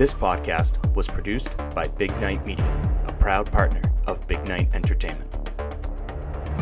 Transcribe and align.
This 0.00 0.14
podcast 0.14 0.78
was 0.94 1.08
produced 1.08 1.58
by 1.74 1.86
Big 1.86 2.10
Night 2.22 2.46
Media, 2.46 2.64
a 3.06 3.12
proud 3.12 3.52
partner 3.52 3.82
of 4.06 4.26
Big 4.26 4.42
Night 4.48 4.70
Entertainment. 4.72 5.30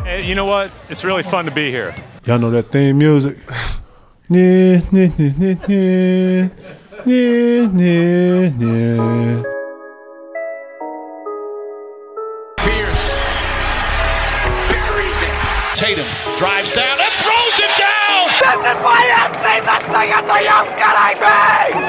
Hey, 0.03 0.27
you 0.27 0.35
know 0.35 0.43
what? 0.43 0.73
It's 0.89 1.05
really 1.05 1.23
fun 1.23 1.45
to 1.45 1.51
be 1.51 1.71
here. 1.71 1.95
Y'all 2.25 2.37
know 2.37 2.49
that 2.51 2.63
theme 2.63 2.97
music? 2.97 3.37
Yeah, 4.31 4.81
yeah, 4.91 5.09
yeah, 5.17 5.55
yeah, 5.67 6.49
yeah, 7.05 7.69
yeah, 7.73 8.51
yeah. 8.59 9.43
Pierce 12.57 13.15
buries 14.69 15.21
it. 15.23 15.77
Tatum 15.77 16.05
drives 16.37 16.73
down 16.73 16.99
and 16.99 17.13
throws 17.23 17.57
it 17.57 17.73
down. 17.79 18.27
This 18.37 18.59
is 18.67 18.83
my 18.83 19.01
MC 19.31 19.65
that 19.65 19.81
thing 19.87 20.11
at 20.11 20.27
the 20.27 20.43
young 20.43 20.67
kidding 20.75 21.87
me! 21.87 21.88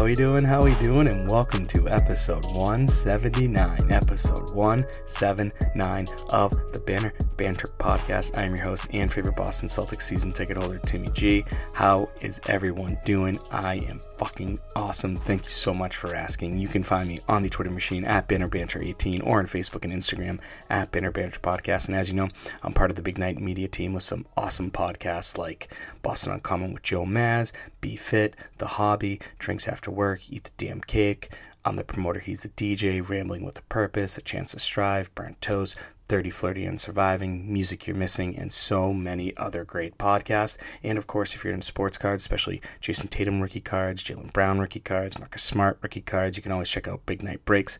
We 0.11 0.15
doing? 0.15 0.43
How 0.43 0.61
we 0.61 0.75
doing? 0.75 1.07
And 1.07 1.31
welcome 1.31 1.65
to 1.67 1.87
episode 1.87 2.43
179. 2.47 3.89
Episode 3.89 4.53
179 4.53 6.07
of 6.31 6.51
the 6.73 6.81
Banner 6.81 7.13
Banter 7.37 7.69
Podcast. 7.79 8.37
I 8.37 8.43
am 8.43 8.53
your 8.53 8.65
host 8.65 8.89
and 8.91 9.09
favorite 9.09 9.37
Boston 9.37 9.69
Celtics 9.69 10.01
season 10.01 10.33
ticket 10.33 10.57
holder, 10.57 10.79
Timmy 10.79 11.07
G. 11.13 11.45
How 11.73 12.09
is 12.19 12.41
everyone 12.49 12.97
doing? 13.05 13.39
I 13.53 13.75
am 13.87 14.01
fucking 14.17 14.59
awesome. 14.75 15.15
Thank 15.15 15.45
you 15.45 15.49
so 15.49 15.73
much 15.73 15.95
for 15.95 16.13
asking. 16.13 16.59
You 16.59 16.67
can 16.67 16.83
find 16.83 17.07
me 17.07 17.19
on 17.29 17.41
the 17.41 17.49
Twitter 17.49 17.71
machine 17.71 18.03
at 18.03 18.27
Banner 18.27 18.49
Banter 18.49 18.83
18 18.83 19.21
or 19.21 19.39
on 19.39 19.45
Facebook 19.45 19.85
and 19.85 19.93
Instagram 19.93 20.41
at 20.69 20.91
Banner 20.91 21.11
Banter 21.11 21.39
Podcast. 21.39 21.87
And 21.87 21.95
as 21.95 22.09
you 22.09 22.15
know, 22.15 22.27
I'm 22.63 22.73
part 22.73 22.89
of 22.89 22.97
the 22.97 23.01
Big 23.01 23.17
Night 23.17 23.39
Media 23.39 23.69
team 23.69 23.93
with 23.93 24.03
some 24.03 24.25
awesome 24.35 24.71
podcasts 24.71 25.37
like 25.37 25.73
Boston 26.01 26.33
Uncommon 26.33 26.73
with 26.73 26.83
Joe 26.83 27.05
Maz, 27.05 27.53
Be 27.79 27.95
Fit, 27.95 28.35
The 28.57 28.67
Hobby, 28.67 29.21
Drinks 29.39 29.69
After 29.69 29.89
Work, 29.89 30.00
Eat 30.29 30.45
the 30.45 30.51
Damn 30.57 30.81
Cake. 30.81 31.31
I'm 31.63 31.75
the 31.75 31.83
promoter, 31.83 32.19
he's 32.19 32.41
the 32.41 32.49
DJ, 32.49 33.07
Rambling 33.07 33.45
with 33.45 33.59
a 33.59 33.61
Purpose, 33.63 34.17
A 34.17 34.21
Chance 34.21 34.51
to 34.51 34.59
Strive, 34.59 35.13
Burnt 35.13 35.39
Toast, 35.41 35.77
30 36.07 36.31
Flirty 36.31 36.65
and 36.65 36.81
Surviving, 36.81 37.53
Music 37.53 37.85
You're 37.85 37.95
Missing, 37.95 38.35
and 38.37 38.51
so 38.51 38.91
many 38.93 39.37
other 39.37 39.63
great 39.63 39.97
podcasts. 39.99 40.57
And 40.83 40.97
of 40.97 41.05
course, 41.05 41.35
if 41.35 41.43
you're 41.43 41.53
into 41.53 41.65
sports 41.65 41.99
cards, 41.99 42.23
especially 42.23 42.61
Jayson 42.81 43.09
Tatum 43.09 43.41
rookie 43.41 43.61
cards, 43.61 44.03
Jaylen 44.03 44.33
Brown 44.33 44.59
rookie 44.59 44.79
cards, 44.79 45.19
Marcus 45.19 45.43
Smart 45.43 45.77
rookie 45.81 46.01
cards, 46.01 46.35
you 46.35 46.41
can 46.41 46.51
always 46.51 46.69
check 46.69 46.87
out 46.87 47.05
Big 47.05 47.21
Night 47.21 47.45
Breaks 47.45 47.77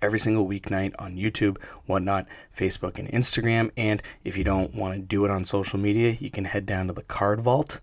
every 0.00 0.18
single 0.18 0.46
weeknight 0.48 0.94
on 0.98 1.16
YouTube, 1.16 1.58
whatnot, 1.86 2.26
Facebook, 2.56 2.98
and 2.98 3.08
Instagram. 3.08 3.70
And 3.76 4.02
if 4.24 4.36
you 4.36 4.44
don't 4.44 4.74
want 4.74 4.94
to 4.94 5.00
do 5.00 5.24
it 5.24 5.30
on 5.30 5.44
social 5.44 5.78
media, 5.78 6.16
you 6.18 6.30
can 6.30 6.46
head 6.46 6.66
down 6.66 6.86
to 6.86 6.92
the 6.92 7.02
Card 7.02 7.40
Vault, 7.40 7.80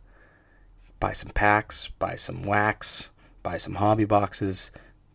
buy 0.99 1.13
some 1.13 1.31
packs, 1.31 1.89
buy 1.99 2.15
some 2.15 2.43
wax, 2.43 3.09
buy 3.43 3.57
some 3.57 3.75
hobby 3.75 4.05
boxes, 4.05 4.71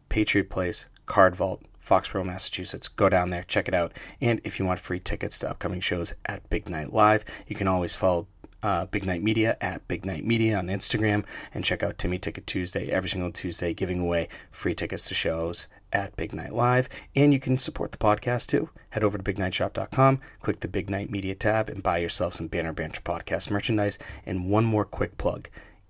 Patriot 0.08 0.50
Place, 0.50 0.86
Card 1.06 1.34
Vault, 1.36 1.62
Foxborough, 1.84 2.24
Massachusetts. 2.24 2.88
Go 2.88 3.08
down 3.08 3.30
there, 3.30 3.42
check 3.44 3.68
it 3.68 3.74
out. 3.74 3.92
And 4.20 4.40
if 4.44 4.58
you 4.58 4.64
want 4.64 4.78
free 4.78 5.00
tickets 5.00 5.38
to 5.40 5.50
upcoming 5.50 5.80
shows 5.80 6.14
at 6.26 6.48
Big 6.48 6.68
Night 6.68 6.92
Live, 6.92 7.24
you 7.46 7.56
can 7.56 7.68
always 7.68 7.94
follow 7.94 8.26
uh, 8.62 8.86
Big 8.86 9.04
Night 9.04 9.22
Media 9.22 9.56
at 9.60 9.86
Big 9.88 10.04
Night 10.06 10.24
Media 10.24 10.56
on 10.56 10.68
Instagram 10.68 11.24
and 11.52 11.64
check 11.64 11.82
out 11.82 11.98
Timmy 11.98 12.18
Ticket 12.18 12.46
Tuesday 12.46 12.90
every 12.90 13.08
single 13.08 13.32
Tuesday, 13.32 13.74
giving 13.74 14.00
away 14.00 14.28
free 14.50 14.74
tickets 14.74 15.08
to 15.08 15.14
shows 15.14 15.68
at 15.92 16.16
Big 16.16 16.32
Night 16.32 16.52
Live. 16.52 16.88
And 17.16 17.32
you 17.32 17.40
can 17.40 17.58
support 17.58 17.92
the 17.92 17.98
podcast 17.98 18.46
too. 18.46 18.68
Head 18.90 19.04
over 19.04 19.18
to 19.18 19.24
bignightshop.com, 19.24 20.20
click 20.40 20.60
the 20.60 20.68
Big 20.68 20.88
Night 20.88 21.10
Media 21.10 21.34
tab, 21.34 21.68
and 21.68 21.82
buy 21.82 21.98
yourself 21.98 22.34
some 22.34 22.46
Banner 22.46 22.72
Banter 22.72 23.00
podcast 23.00 23.50
merchandise. 23.50 23.98
And 24.24 24.48
one 24.48 24.64
more 24.64 24.84
quick 24.84 25.18
plug 25.18 25.48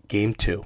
Game 0.08 0.34
2, 0.34 0.64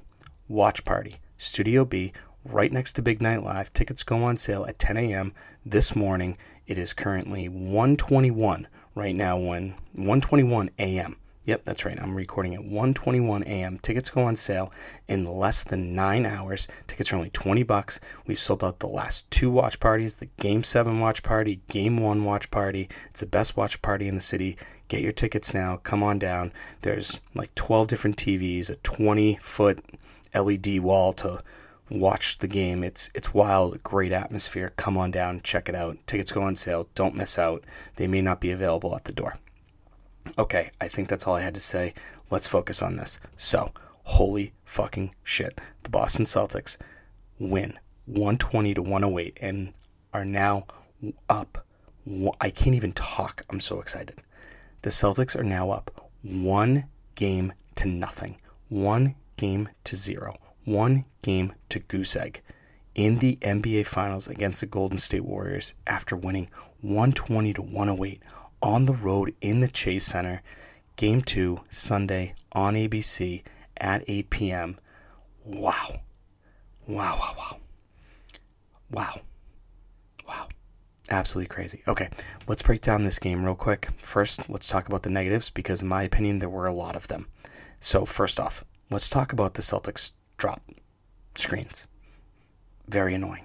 Watch 0.49 0.85
Party, 0.85 1.17
Studio 1.39 1.85
B, 1.85 2.13
right 2.45 2.73
next 2.73 2.95
to 2.95 3.03
Big 3.03 3.21
Night 3.21 3.43
Live. 3.43 3.73
Tickets 3.73 4.03
go 4.03 4.25
on 4.25 4.37
sale 4.37 4.65
at 4.67 4.79
10 4.79 4.97
a.m. 4.97 5.33
this 5.65 5.95
morning. 5.95 6.39
It 6.67 6.79
is 6.79 6.93
currently 6.93 7.49
121 7.49 8.67
right 8.95 9.15
now 9.15 9.39
when 9.39 9.75
121 9.93 10.71
a.m. 10.79 11.17
Yep, 11.47 11.63
that's 11.63 11.85
right. 11.85 12.01
I'm 12.01 12.17
recording 12.17 12.55
at 12.55 12.63
1:21 12.63 13.45
a.m. 13.47 13.79
Tickets 13.79 14.11
go 14.11 14.23
on 14.25 14.35
sale 14.35 14.73
in 15.07 15.25
less 15.25 15.63
than 15.63 15.95
9 15.95 16.27
hours. 16.27 16.67
Tickets 16.89 17.13
are 17.13 17.17
only 17.17 17.31
20 17.31 17.63
bucks. 17.63 18.01
We've 18.27 18.37
sold 18.37 18.65
out 18.65 18.81
the 18.81 18.89
last 18.89 19.31
two 19.31 19.49
watch 19.49 19.79
parties, 19.79 20.17
the 20.17 20.29
Game 20.41 20.65
7 20.65 20.99
watch 20.99 21.23
party, 21.23 21.61
Game 21.69 21.99
1 21.99 22.25
watch 22.25 22.51
party. 22.51 22.89
It's 23.11 23.21
the 23.21 23.27
best 23.27 23.57
watch 23.57 23.81
party 23.81 24.09
in 24.09 24.17
the 24.17 24.21
city. 24.21 24.57
Get 24.89 25.03
your 25.03 25.13
tickets 25.13 25.55
now. 25.55 25.77
Come 25.85 26.03
on 26.03 26.19
down. 26.19 26.53
There's 26.83 27.21
like 27.35 27.55
12 27.55 27.87
different 27.87 28.17
TVs, 28.17 28.69
a 28.69 28.77
20-foot 28.77 29.85
LED 30.37 30.81
wall 30.81 31.13
to 31.15 31.43
watch 31.91 32.39
the 32.39 32.49
game. 32.49 32.83
It's 32.83 33.11
it's 33.15 33.35
wild, 33.35 33.83
great 33.83 34.13
atmosphere. 34.13 34.73
Come 34.77 34.97
on 34.97 35.11
down, 35.11 35.41
check 35.43 35.69
it 35.69 35.75
out. 35.75 35.99
Tickets 36.07 36.33
go 36.33 36.43
on 36.43 36.57
sale. 36.57 36.89
Don't 36.95 37.15
miss 37.15 37.39
out. 37.39 37.65
They 37.97 38.07
may 38.07 38.23
not 38.23 38.41
be 38.41 38.51
available 38.51 38.95
at 38.95 39.05
the 39.05 39.13
door. 39.13 39.35
Okay, 40.39 40.71
I 40.81 40.89
think 40.89 41.09
that's 41.09 41.27
all 41.27 41.37
I 41.37 41.43
had 41.43 41.55
to 41.55 41.61
say. 41.61 41.95
Let's 42.31 42.47
focus 42.47 42.83
on 42.83 42.97
this. 42.97 43.19
So, 43.37 43.73
holy 44.03 44.53
fucking 44.65 45.15
shit. 45.23 45.61
The 45.85 45.91
Boston 45.91 46.25
Celtics 46.25 46.77
win 47.39 47.79
120 48.07 48.75
to 48.75 48.83
108 48.83 49.39
and 49.41 49.73
are 50.13 50.25
now 50.25 50.67
up. 51.29 51.65
I 52.41 52.51
can't 52.51 52.75
even 52.75 52.93
talk. 52.93 53.45
I'm 53.51 53.61
so 53.61 53.81
excited. 53.81 54.21
The 54.83 54.91
Celtics 54.91 55.37
are 55.37 55.45
now 55.45 55.71
up 55.71 56.11
one 56.23 56.85
game 57.15 57.53
to 57.77 57.89
nothing, 57.89 58.37
one 58.69 59.15
game 59.37 59.69
to 59.85 59.97
zero, 59.97 60.37
one 60.65 61.05
game 61.23 61.53
to 61.69 61.79
goose 61.79 62.17
egg 62.17 62.43
in 62.97 63.19
the 63.19 63.37
NBA 63.43 63.87
Finals 63.87 64.27
against 64.27 64.61
the 64.61 64.67
Golden 64.67 64.99
State 64.99 65.25
Warriors 65.25 65.75
after 65.87 66.17
winning 66.17 66.49
120 66.81 67.53
to 67.53 67.63
108 67.63 68.23
on 68.63 68.87
the 68.87 68.95
road 68.95 69.35
in 69.41 69.61
the 69.61 69.69
Chase 69.69 70.07
Center. 70.07 70.43
Game 70.97 71.21
two, 71.21 71.61
Sunday 71.69 72.35
on 72.53 72.75
ABC 72.75 73.43
at 73.77 74.03
8 74.09 74.31
p.m. 74.31 74.79
Wow. 75.45 76.01
Wow, 76.87 77.19
wow, 77.21 77.35
wow. 77.37 77.57
Wow. 78.91 79.21
Wow. 80.27 80.49
Absolutely 81.11 81.49
crazy. 81.49 81.83
Okay, 81.87 82.09
let's 82.49 82.63
break 82.63 82.81
down 82.81 83.05
this 83.05 83.19
game 83.19 83.45
real 83.45 83.55
quick. 83.55 83.89
First, 83.99 84.49
let's 84.49 84.69
talk 84.69 84.89
about 84.89 85.03
the 85.03 85.11
negatives 85.11 85.51
because, 85.51 85.83
in 85.83 85.89
my 85.89 86.03
opinion, 86.03 86.39
there 86.39 86.49
were 86.49 86.67
a 86.67 86.73
lot 86.73 86.97
of 86.97 87.09
them. 87.09 87.29
So, 87.79 88.07
first 88.07 88.41
off, 88.41 88.65
let's 88.91 89.11
talk 89.11 89.33
about 89.33 89.55
the 89.55 89.63
Celtics 89.63 90.13
drop 90.37 90.63
screens. 91.35 91.87
Very 92.89 93.15
annoying. 93.15 93.45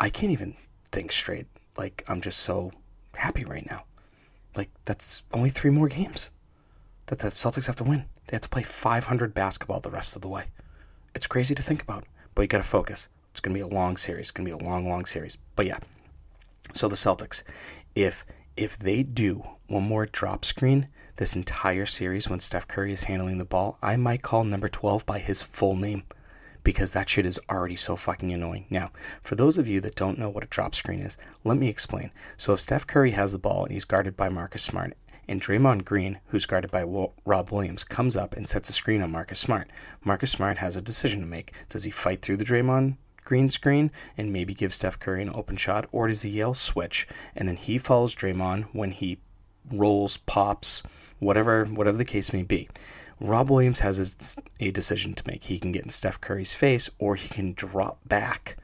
I 0.00 0.10
can't 0.10 0.32
even 0.32 0.56
think 0.84 1.12
straight. 1.12 1.46
Like, 1.76 2.04
I'm 2.08 2.20
just 2.20 2.40
so 2.40 2.72
happy 3.14 3.44
right 3.44 3.68
now. 3.70 3.84
Like 4.56 4.70
that's 4.84 5.22
only 5.32 5.50
three 5.50 5.70
more 5.70 5.88
games 5.88 6.30
that 7.06 7.18
the 7.18 7.28
Celtics 7.28 7.66
have 7.66 7.76
to 7.76 7.84
win. 7.84 8.04
They 8.26 8.36
have 8.36 8.42
to 8.42 8.48
play 8.48 8.62
500 8.62 9.34
basketball 9.34 9.80
the 9.80 9.90
rest 9.90 10.16
of 10.16 10.22
the 10.22 10.28
way. 10.28 10.44
It's 11.14 11.26
crazy 11.26 11.54
to 11.54 11.62
think 11.62 11.82
about, 11.82 12.04
but 12.34 12.42
you 12.42 12.48
got 12.48 12.58
to 12.58 12.64
focus. 12.64 13.08
It's 13.30 13.40
going 13.40 13.54
to 13.54 13.58
be 13.58 13.62
a 13.62 13.74
long 13.74 13.96
series. 13.96 14.24
It's 14.24 14.30
going 14.30 14.46
to 14.46 14.56
be 14.56 14.62
a 14.62 14.68
long, 14.68 14.88
long 14.88 15.06
series. 15.06 15.38
But 15.56 15.66
yeah. 15.66 15.78
So 16.74 16.88
the 16.88 16.96
Celtics, 16.96 17.42
if 17.94 18.24
if 18.56 18.76
they 18.76 19.02
do 19.02 19.42
one 19.68 19.84
more 19.84 20.06
drop 20.06 20.44
screen 20.44 20.88
this 21.22 21.36
entire 21.36 21.86
series 21.86 22.28
when 22.28 22.40
Steph 22.40 22.66
Curry 22.66 22.92
is 22.92 23.04
handling 23.04 23.38
the 23.38 23.44
ball, 23.44 23.78
I 23.80 23.94
might 23.94 24.22
call 24.22 24.42
number 24.42 24.68
12 24.68 25.06
by 25.06 25.20
his 25.20 25.40
full 25.40 25.76
name 25.76 26.02
because 26.64 26.94
that 26.94 27.08
shit 27.08 27.24
is 27.24 27.38
already 27.48 27.76
so 27.76 27.94
fucking 27.94 28.32
annoying. 28.32 28.66
Now, 28.70 28.90
for 29.22 29.36
those 29.36 29.56
of 29.56 29.68
you 29.68 29.80
that 29.82 29.94
don't 29.94 30.18
know 30.18 30.28
what 30.28 30.42
a 30.42 30.48
drop 30.48 30.74
screen 30.74 30.98
is, 30.98 31.16
let 31.44 31.58
me 31.58 31.68
explain. 31.68 32.10
So 32.36 32.54
if 32.54 32.60
Steph 32.60 32.88
Curry 32.88 33.12
has 33.12 33.30
the 33.30 33.38
ball 33.38 33.62
and 33.62 33.72
he's 33.72 33.84
guarded 33.84 34.16
by 34.16 34.30
Marcus 34.30 34.64
Smart, 34.64 34.94
and 35.28 35.40
Draymond 35.40 35.84
Green, 35.84 36.18
who's 36.26 36.44
guarded 36.44 36.72
by 36.72 36.82
Rob 36.82 37.52
Williams, 37.52 37.84
comes 37.84 38.16
up 38.16 38.36
and 38.36 38.48
sets 38.48 38.68
a 38.68 38.72
screen 38.72 39.00
on 39.00 39.12
Marcus 39.12 39.38
Smart. 39.38 39.70
Marcus 40.02 40.32
Smart 40.32 40.58
has 40.58 40.74
a 40.74 40.82
decision 40.82 41.20
to 41.20 41.26
make. 41.26 41.52
Does 41.68 41.84
he 41.84 41.92
fight 41.92 42.20
through 42.20 42.38
the 42.38 42.44
Draymond 42.44 42.96
green 43.24 43.48
screen 43.48 43.92
and 44.18 44.32
maybe 44.32 44.54
give 44.54 44.74
Steph 44.74 44.98
Curry 44.98 45.22
an 45.22 45.30
open 45.32 45.56
shot, 45.56 45.88
or 45.92 46.08
does 46.08 46.22
he 46.22 46.30
yell 46.30 46.54
switch 46.54 47.06
and 47.36 47.46
then 47.46 47.54
he 47.54 47.78
follows 47.78 48.12
Draymond 48.12 48.64
when 48.72 48.90
he 48.90 49.18
rolls, 49.70 50.16
pops, 50.16 50.82
whatever 51.22 51.64
whatever 51.64 51.96
the 51.96 52.04
case 52.04 52.32
may 52.32 52.42
be. 52.42 52.68
Rob 53.20 53.50
Williams 53.50 53.80
has 53.80 53.98
a, 54.60 54.64
a 54.64 54.70
decision 54.72 55.14
to 55.14 55.26
make. 55.26 55.44
He 55.44 55.60
can 55.60 55.70
get 55.70 55.84
in 55.84 55.90
Steph 55.90 56.20
Curry's 56.20 56.54
face, 56.54 56.90
or 56.98 57.14
he 57.14 57.28
can 57.28 57.52
drop 57.52 58.00
back 58.08 58.56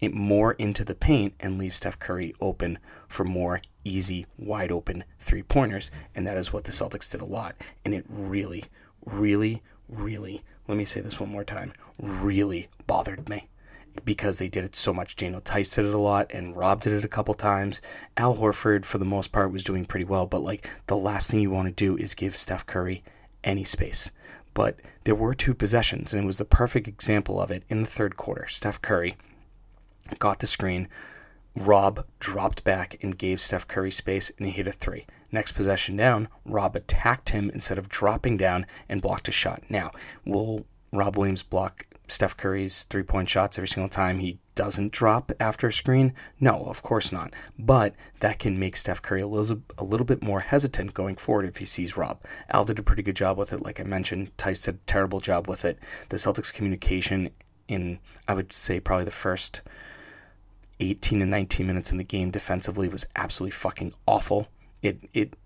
it 0.00 0.12
more 0.12 0.52
into 0.54 0.84
the 0.84 0.96
paint 0.96 1.32
and 1.40 1.58
leave 1.58 1.74
Steph 1.74 1.98
Curry 1.98 2.34
open 2.40 2.78
for 3.08 3.24
more 3.24 3.62
easy, 3.84 4.26
wide 4.36 4.72
open 4.72 5.04
three 5.20 5.42
pointers. 5.44 5.90
And 6.14 6.26
that 6.26 6.36
is 6.36 6.52
what 6.52 6.64
the 6.64 6.72
Celtics 6.72 7.10
did 7.10 7.20
a 7.20 7.24
lot. 7.24 7.54
And 7.84 7.94
it 7.94 8.04
really, 8.08 8.64
really, 9.06 9.62
really, 9.88 10.42
let 10.66 10.76
me 10.76 10.84
say 10.84 11.00
this 11.00 11.20
one 11.20 11.30
more 11.30 11.44
time, 11.44 11.72
really 11.98 12.68
bothered 12.86 13.28
me 13.28 13.48
because 14.04 14.38
they 14.38 14.48
did 14.48 14.64
it 14.64 14.76
so 14.76 14.92
much. 14.92 15.16
Daniel 15.16 15.40
Theis 15.40 15.74
did 15.74 15.86
it 15.86 15.94
a 15.94 15.98
lot, 15.98 16.30
and 16.32 16.56
Rob 16.56 16.80
did 16.80 16.92
it 16.92 17.04
a 17.04 17.08
couple 17.08 17.34
times. 17.34 17.80
Al 18.16 18.36
Horford, 18.36 18.84
for 18.84 18.98
the 18.98 19.04
most 19.04 19.32
part, 19.32 19.52
was 19.52 19.64
doing 19.64 19.84
pretty 19.84 20.04
well, 20.04 20.26
but 20.26 20.42
like 20.42 20.68
the 20.86 20.96
last 20.96 21.30
thing 21.30 21.40
you 21.40 21.50
want 21.50 21.68
to 21.68 21.72
do 21.72 21.96
is 21.96 22.14
give 22.14 22.36
Steph 22.36 22.66
Curry 22.66 23.02
any 23.44 23.64
space. 23.64 24.10
But 24.54 24.76
there 25.04 25.14
were 25.14 25.34
two 25.34 25.54
possessions, 25.54 26.12
and 26.12 26.22
it 26.22 26.26
was 26.26 26.38
the 26.38 26.44
perfect 26.44 26.86
example 26.88 27.40
of 27.40 27.50
it 27.50 27.64
in 27.68 27.82
the 27.82 27.88
third 27.88 28.16
quarter. 28.16 28.46
Steph 28.48 28.82
Curry 28.82 29.16
got 30.18 30.40
the 30.40 30.46
screen. 30.46 30.88
Rob 31.54 32.06
dropped 32.18 32.64
back 32.64 32.96
and 33.02 33.18
gave 33.18 33.40
Steph 33.40 33.68
Curry 33.68 33.90
space, 33.90 34.30
and 34.36 34.46
he 34.46 34.52
hit 34.52 34.66
a 34.66 34.72
three. 34.72 35.06
Next 35.30 35.52
possession 35.52 35.96
down, 35.96 36.28
Rob 36.44 36.76
attacked 36.76 37.30
him 37.30 37.50
instead 37.50 37.78
of 37.78 37.88
dropping 37.88 38.36
down 38.36 38.66
and 38.88 39.02
blocked 39.02 39.28
a 39.28 39.32
shot. 39.32 39.62
Now, 39.68 39.90
will 40.24 40.66
Rob 40.92 41.16
Williams 41.16 41.42
block 41.42 41.86
Steph 42.12 42.36
Curry's 42.36 42.84
three 42.84 43.02
point 43.02 43.28
shots 43.28 43.58
every 43.58 43.68
single 43.68 43.88
time 43.88 44.18
he 44.18 44.38
doesn't 44.54 44.92
drop 44.92 45.32
after 45.40 45.66
a 45.66 45.72
screen? 45.72 46.14
No, 46.38 46.64
of 46.64 46.82
course 46.82 47.10
not. 47.10 47.32
But 47.58 47.94
that 48.20 48.38
can 48.38 48.58
make 48.58 48.76
Steph 48.76 49.00
Curry 49.00 49.22
a 49.22 49.26
little, 49.26 49.62
a 49.78 49.84
little 49.84 50.04
bit 50.04 50.22
more 50.22 50.40
hesitant 50.40 50.94
going 50.94 51.16
forward 51.16 51.46
if 51.46 51.56
he 51.56 51.64
sees 51.64 51.96
Rob. 51.96 52.20
Al 52.50 52.64
did 52.64 52.78
a 52.78 52.82
pretty 52.82 53.02
good 53.02 53.16
job 53.16 53.38
with 53.38 53.52
it, 53.52 53.62
like 53.62 53.80
I 53.80 53.84
mentioned. 53.84 54.36
Theis 54.36 54.64
did 54.64 54.74
a 54.74 54.78
terrible 54.86 55.20
job 55.20 55.48
with 55.48 55.64
it. 55.64 55.78
The 56.10 56.18
Celtics' 56.18 56.52
communication 56.52 57.30
in, 57.66 57.98
I 58.28 58.34
would 58.34 58.52
say, 58.52 58.78
probably 58.78 59.06
the 59.06 59.10
first 59.10 59.62
18 60.80 61.22
and 61.22 61.30
19 61.30 61.66
minutes 61.66 61.92
in 61.92 61.98
the 61.98 62.04
game 62.04 62.30
defensively 62.30 62.88
was 62.88 63.06
absolutely 63.16 63.52
fucking 63.52 63.94
awful. 64.06 64.48
It, 64.82 65.08
it 65.14 65.36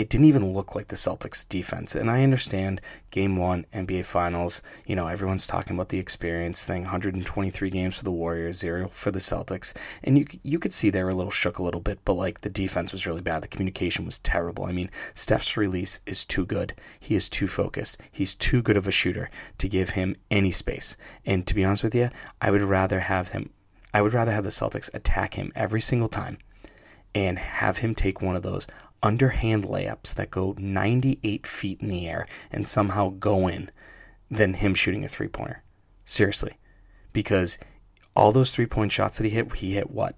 it 0.00 0.08
didn't 0.08 0.28
even 0.28 0.54
look 0.54 0.74
like 0.74 0.88
the 0.88 0.96
Celtics 0.96 1.46
defense. 1.46 1.94
And 1.94 2.10
I 2.10 2.22
understand 2.22 2.80
game 3.10 3.36
one, 3.36 3.66
NBA 3.74 4.06
Finals, 4.06 4.62
you 4.86 4.96
know, 4.96 5.06
everyone's 5.06 5.46
talking 5.46 5.76
about 5.76 5.90
the 5.90 5.98
experience 5.98 6.64
thing 6.64 6.84
123 6.84 7.68
games 7.68 7.98
for 7.98 8.04
the 8.04 8.10
Warriors, 8.10 8.56
zero 8.56 8.88
for 8.88 9.10
the 9.10 9.18
Celtics. 9.18 9.74
And 10.02 10.16
you, 10.16 10.26
you 10.42 10.58
could 10.58 10.72
see 10.72 10.88
they 10.88 11.04
were 11.04 11.10
a 11.10 11.14
little 11.14 11.30
shook 11.30 11.58
a 11.58 11.62
little 11.62 11.82
bit, 11.82 11.98
but 12.06 12.14
like 12.14 12.40
the 12.40 12.48
defense 12.48 12.92
was 12.92 13.06
really 13.06 13.20
bad. 13.20 13.42
The 13.42 13.48
communication 13.48 14.06
was 14.06 14.20
terrible. 14.20 14.64
I 14.64 14.72
mean, 14.72 14.90
Steph's 15.14 15.58
release 15.58 16.00
is 16.06 16.24
too 16.24 16.46
good. 16.46 16.74
He 16.98 17.14
is 17.14 17.28
too 17.28 17.46
focused. 17.46 17.98
He's 18.10 18.34
too 18.34 18.62
good 18.62 18.78
of 18.78 18.88
a 18.88 18.90
shooter 18.90 19.28
to 19.58 19.68
give 19.68 19.90
him 19.90 20.16
any 20.30 20.50
space. 20.50 20.96
And 21.26 21.46
to 21.46 21.54
be 21.54 21.62
honest 21.62 21.84
with 21.84 21.94
you, 21.94 22.08
I 22.40 22.50
would 22.50 22.62
rather 22.62 23.00
have 23.00 23.32
him. 23.32 23.50
I 23.92 24.00
would 24.00 24.14
rather 24.14 24.32
have 24.32 24.44
the 24.44 24.50
Celtics 24.50 24.88
attack 24.94 25.34
him 25.34 25.52
every 25.54 25.82
single 25.82 26.08
time 26.08 26.38
and 27.14 27.38
have 27.38 27.78
him 27.78 27.94
take 27.94 28.22
one 28.22 28.36
of 28.36 28.42
those 28.42 28.66
underhand 29.02 29.64
layups 29.64 30.14
that 30.14 30.30
go 30.30 30.54
98 30.58 31.46
feet 31.46 31.80
in 31.80 31.88
the 31.88 32.08
air 32.08 32.26
and 32.50 32.66
somehow 32.66 33.10
go 33.10 33.48
in 33.48 33.70
than 34.30 34.54
him 34.54 34.74
shooting 34.74 35.04
a 35.04 35.08
three 35.08 35.28
pointer. 35.28 35.62
Seriously. 36.04 36.58
Because 37.12 37.58
all 38.14 38.32
those 38.32 38.52
three 38.52 38.66
point 38.66 38.92
shots 38.92 39.18
that 39.18 39.24
he 39.24 39.30
hit, 39.30 39.52
he 39.54 39.74
hit 39.74 39.90
what? 39.90 40.16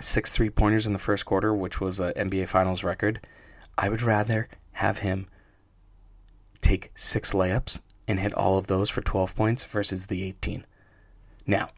Six 0.00 0.30
three 0.30 0.50
pointers 0.50 0.86
in 0.86 0.92
the 0.92 0.98
first 0.98 1.24
quarter, 1.24 1.54
which 1.54 1.80
was 1.80 1.98
an 1.98 2.12
NBA 2.12 2.48
Finals 2.48 2.84
record. 2.84 3.26
I 3.76 3.88
would 3.88 4.02
rather 4.02 4.48
have 4.72 4.98
him 4.98 5.26
take 6.60 6.90
six 6.94 7.32
layups 7.32 7.80
and 8.06 8.20
hit 8.20 8.34
all 8.34 8.58
of 8.58 8.66
those 8.66 8.90
for 8.90 9.00
12 9.00 9.34
points 9.34 9.64
versus 9.64 10.06
the 10.06 10.22
18. 10.24 10.66
Now, 11.46 11.70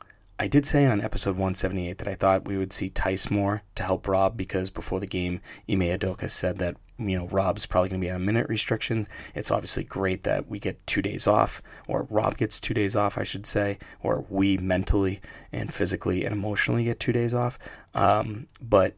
I 0.42 0.48
did 0.48 0.66
say 0.66 0.86
on 0.86 1.00
episode 1.00 1.36
178 1.36 1.98
that 1.98 2.08
I 2.08 2.16
thought 2.16 2.48
we 2.48 2.56
would 2.56 2.72
see 2.72 2.90
Theis 2.90 3.30
more 3.30 3.62
to 3.76 3.84
help 3.84 4.08
Rob 4.08 4.36
because 4.36 4.70
before 4.70 4.98
the 4.98 5.06
game, 5.06 5.40
Ime 5.70 5.82
Udoka 5.82 6.28
said 6.28 6.58
that 6.58 6.76
you 6.98 7.16
know 7.16 7.28
Rob's 7.28 7.64
probably 7.64 7.90
going 7.90 8.00
to 8.00 8.04
be 8.04 8.10
on 8.10 8.16
a 8.16 8.24
minute 8.24 8.48
restriction. 8.48 9.06
It's 9.36 9.52
obviously 9.52 9.84
great 9.84 10.24
that 10.24 10.48
we 10.48 10.58
get 10.58 10.84
two 10.84 11.00
days 11.00 11.28
off, 11.28 11.62
or 11.86 12.08
Rob 12.10 12.36
gets 12.38 12.58
two 12.58 12.74
days 12.74 12.96
off, 12.96 13.18
I 13.18 13.22
should 13.22 13.46
say, 13.46 13.78
or 14.02 14.26
we 14.30 14.58
mentally 14.58 15.20
and 15.52 15.72
physically 15.72 16.24
and 16.24 16.32
emotionally 16.32 16.82
get 16.82 16.98
two 16.98 17.12
days 17.12 17.34
off. 17.34 17.56
Um, 17.94 18.48
but 18.60 18.96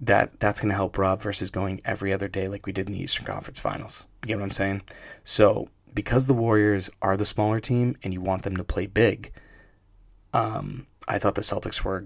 that 0.00 0.38
that's 0.38 0.60
going 0.60 0.70
to 0.70 0.76
help 0.76 0.96
Rob 0.96 1.20
versus 1.20 1.50
going 1.50 1.80
every 1.84 2.12
other 2.12 2.28
day 2.28 2.46
like 2.46 2.64
we 2.64 2.70
did 2.72 2.86
in 2.86 2.92
the 2.92 3.02
Eastern 3.02 3.26
Conference 3.26 3.58
Finals. 3.58 4.06
You 4.22 4.28
get 4.28 4.36
what 4.36 4.44
I'm 4.44 4.50
saying? 4.52 4.82
So 5.24 5.68
because 5.94 6.28
the 6.28 6.32
Warriors 6.32 6.88
are 7.02 7.16
the 7.16 7.24
smaller 7.24 7.58
team 7.58 7.96
and 8.04 8.12
you 8.12 8.20
want 8.20 8.44
them 8.44 8.56
to 8.56 8.62
play 8.62 8.86
big 8.86 9.32
um, 10.32 10.86
I 11.08 11.18
thought 11.18 11.34
the 11.34 11.40
Celtics 11.40 11.82
were 11.82 12.04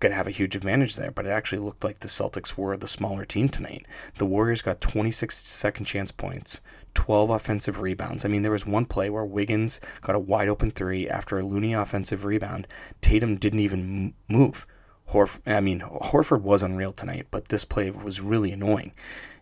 going 0.00 0.10
to 0.10 0.16
have 0.16 0.26
a 0.26 0.30
huge 0.32 0.56
advantage 0.56 0.96
there, 0.96 1.10
but 1.10 1.26
it 1.26 1.30
actually 1.30 1.58
looked 1.58 1.84
like 1.84 2.00
the 2.00 2.08
Celtics 2.08 2.56
were 2.56 2.76
the 2.76 2.88
smaller 2.88 3.26
team 3.26 3.48
tonight. 3.48 3.84
The 4.16 4.26
Warriors 4.26 4.62
got 4.62 4.80
26 4.80 5.36
second 5.36 5.84
chance 5.84 6.10
points, 6.10 6.60
12 6.94 7.28
offensive 7.30 7.80
rebounds. 7.80 8.24
I 8.24 8.28
mean, 8.28 8.42
there 8.42 8.50
was 8.50 8.66
one 8.66 8.86
play 8.86 9.10
where 9.10 9.26
Wiggins 9.26 9.78
got 10.00 10.16
a 10.16 10.20
wide 10.20 10.48
open 10.48 10.70
three 10.70 11.08
after 11.08 11.38
a 11.38 11.44
Looney 11.44 11.74
offensive 11.74 12.24
rebound. 12.24 12.66
Tatum 13.02 13.36
didn't 13.36 13.60
even 13.60 14.14
move. 14.28 14.66
Horf- 15.10 15.40
I 15.46 15.60
mean, 15.60 15.80
Horford 15.80 16.42
was 16.42 16.62
unreal 16.62 16.92
tonight, 16.92 17.26
but 17.30 17.48
this 17.48 17.64
play 17.66 17.90
was 17.90 18.20
really 18.20 18.52
annoying 18.52 18.92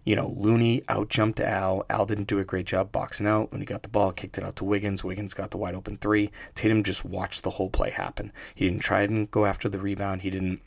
you 0.09 0.17
know, 0.17 0.35
Looney 0.39 0.83
out 0.89 1.11
jumped 1.11 1.39
Al. 1.39 1.85
Al 1.91 2.07
didn't 2.07 2.29
do 2.29 2.39
a 2.39 2.45
great 2.45 2.65
job 2.65 2.91
boxing 2.91 3.27
out. 3.27 3.53
Looney 3.53 3.67
got 3.67 3.83
the 3.83 3.91
ball, 3.91 4.11
kicked 4.11 4.39
it 4.39 4.45
out 4.45 4.57
to 4.57 4.65
Wiggins. 4.65 5.05
Wiggins 5.05 5.35
got 5.35 5.51
the 5.51 5.59
wide 5.59 5.75
open 5.75 5.99
three. 5.99 6.31
Tatum 6.55 6.83
just 6.83 7.05
watched 7.05 7.43
the 7.43 7.51
whole 7.51 7.69
play 7.69 7.91
happen. 7.91 8.33
He 8.55 8.67
didn't 8.67 8.81
try 8.81 9.03
and 9.03 9.31
go 9.31 9.45
after 9.45 9.69
the 9.69 9.79
rebound. 9.79 10.23
He 10.23 10.31
didn't. 10.31 10.63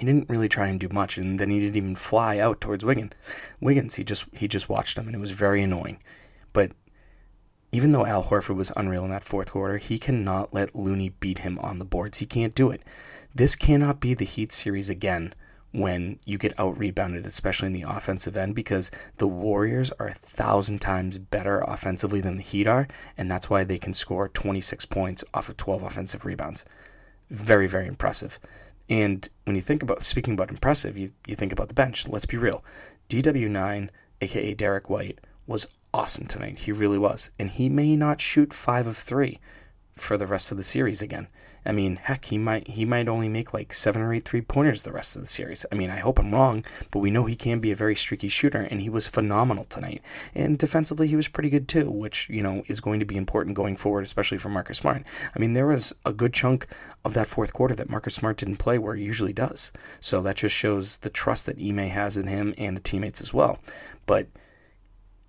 He 0.00 0.04
didn't 0.04 0.28
really 0.28 0.48
try 0.48 0.66
and 0.66 0.80
do 0.80 0.88
much, 0.88 1.18
and 1.18 1.38
then 1.38 1.50
he 1.50 1.60
didn't 1.60 1.76
even 1.76 1.94
fly 1.94 2.38
out 2.38 2.60
towards 2.60 2.84
Wiggins. 2.84 3.12
Wiggins, 3.60 3.94
he 3.94 4.02
just 4.02 4.24
he 4.32 4.48
just 4.48 4.68
watched 4.68 4.98
him, 4.98 5.06
and 5.06 5.14
it 5.14 5.20
was 5.20 5.30
very 5.30 5.62
annoying. 5.62 6.02
But 6.52 6.72
even 7.70 7.92
though 7.92 8.06
Al 8.06 8.24
Horford 8.24 8.56
was 8.56 8.72
unreal 8.76 9.04
in 9.04 9.10
that 9.10 9.22
fourth 9.22 9.52
quarter, 9.52 9.78
he 9.78 10.00
cannot 10.00 10.52
let 10.52 10.74
Looney 10.74 11.10
beat 11.10 11.38
him 11.38 11.60
on 11.60 11.78
the 11.78 11.84
boards. 11.84 12.18
He 12.18 12.26
can't 12.26 12.56
do 12.56 12.72
it. 12.72 12.82
This 13.32 13.54
cannot 13.54 14.00
be 14.00 14.14
the 14.14 14.24
Heat 14.24 14.50
series 14.50 14.90
again 14.90 15.32
when 15.72 16.18
you 16.24 16.38
get 16.38 16.58
out 16.58 16.78
rebounded, 16.78 17.26
especially 17.26 17.66
in 17.66 17.72
the 17.72 17.82
offensive 17.82 18.36
end, 18.36 18.54
because 18.54 18.90
the 19.18 19.28
Warriors 19.28 19.92
are 19.98 20.08
a 20.08 20.14
thousand 20.14 20.80
times 20.80 21.18
better 21.18 21.60
offensively 21.60 22.20
than 22.20 22.36
the 22.36 22.42
Heat 22.42 22.66
are, 22.66 22.88
and 23.16 23.30
that's 23.30 23.50
why 23.50 23.64
they 23.64 23.78
can 23.78 23.94
score 23.94 24.28
26 24.28 24.86
points 24.86 25.24
off 25.34 25.48
of 25.48 25.56
12 25.56 25.82
offensive 25.82 26.24
rebounds. 26.24 26.64
Very, 27.30 27.66
very 27.66 27.86
impressive. 27.86 28.38
And 28.88 29.28
when 29.44 29.56
you 29.56 29.62
think 29.62 29.82
about 29.82 30.06
speaking 30.06 30.34
about 30.34 30.50
impressive, 30.50 30.96
you, 30.96 31.12
you 31.26 31.36
think 31.36 31.52
about 31.52 31.68
the 31.68 31.74
bench. 31.74 32.08
Let's 32.08 32.24
be 32.24 32.38
real. 32.38 32.64
DW9, 33.10 33.90
aka 34.22 34.54
Derrick 34.54 34.88
White, 34.88 35.18
was 35.46 35.66
awesome 35.92 36.26
tonight. 36.26 36.60
He 36.60 36.72
really 36.72 36.98
was. 36.98 37.30
And 37.38 37.50
he 37.50 37.68
may 37.68 37.96
not 37.96 38.20
shoot 38.20 38.54
five 38.54 38.86
of 38.86 38.96
three 38.96 39.40
for 39.96 40.16
the 40.16 40.26
rest 40.26 40.50
of 40.50 40.56
the 40.56 40.64
series 40.64 41.02
again. 41.02 41.28
I 41.64 41.72
mean, 41.72 41.96
heck, 41.96 42.26
he 42.26 42.38
might 42.38 42.68
he 42.68 42.84
might 42.84 43.08
only 43.08 43.28
make 43.28 43.52
like 43.52 43.72
seven 43.72 44.02
or 44.02 44.12
eight 44.12 44.24
three 44.24 44.40
pointers 44.40 44.82
the 44.82 44.92
rest 44.92 45.16
of 45.16 45.22
the 45.22 45.28
series. 45.28 45.66
I 45.70 45.74
mean, 45.74 45.90
I 45.90 45.98
hope 45.98 46.18
I'm 46.18 46.32
wrong, 46.32 46.64
but 46.90 47.00
we 47.00 47.10
know 47.10 47.24
he 47.24 47.36
can 47.36 47.60
be 47.60 47.70
a 47.70 47.76
very 47.76 47.94
streaky 47.94 48.28
shooter, 48.28 48.60
and 48.60 48.80
he 48.80 48.88
was 48.88 49.06
phenomenal 49.06 49.64
tonight. 49.64 50.02
And 50.34 50.58
defensively, 50.58 51.08
he 51.08 51.16
was 51.16 51.28
pretty 51.28 51.50
good 51.50 51.68
too, 51.68 51.90
which 51.90 52.28
you 52.28 52.42
know 52.42 52.62
is 52.66 52.80
going 52.80 53.00
to 53.00 53.06
be 53.06 53.16
important 53.16 53.56
going 53.56 53.76
forward, 53.76 54.04
especially 54.04 54.38
for 54.38 54.48
Marcus 54.48 54.78
Smart. 54.78 55.02
I 55.34 55.38
mean, 55.38 55.52
there 55.52 55.66
was 55.66 55.94
a 56.04 56.12
good 56.12 56.32
chunk 56.32 56.66
of 57.04 57.14
that 57.14 57.26
fourth 57.26 57.52
quarter 57.52 57.74
that 57.74 57.90
Marcus 57.90 58.14
Smart 58.14 58.38
didn't 58.38 58.56
play 58.56 58.78
where 58.78 58.94
he 58.94 59.04
usually 59.04 59.32
does. 59.32 59.72
So 60.00 60.22
that 60.22 60.36
just 60.36 60.54
shows 60.54 60.98
the 60.98 61.10
trust 61.10 61.46
that 61.46 61.62
Ime 61.62 61.78
has 61.78 62.16
in 62.16 62.26
him 62.26 62.54
and 62.58 62.76
the 62.76 62.80
teammates 62.80 63.20
as 63.20 63.34
well. 63.34 63.58
But 64.06 64.28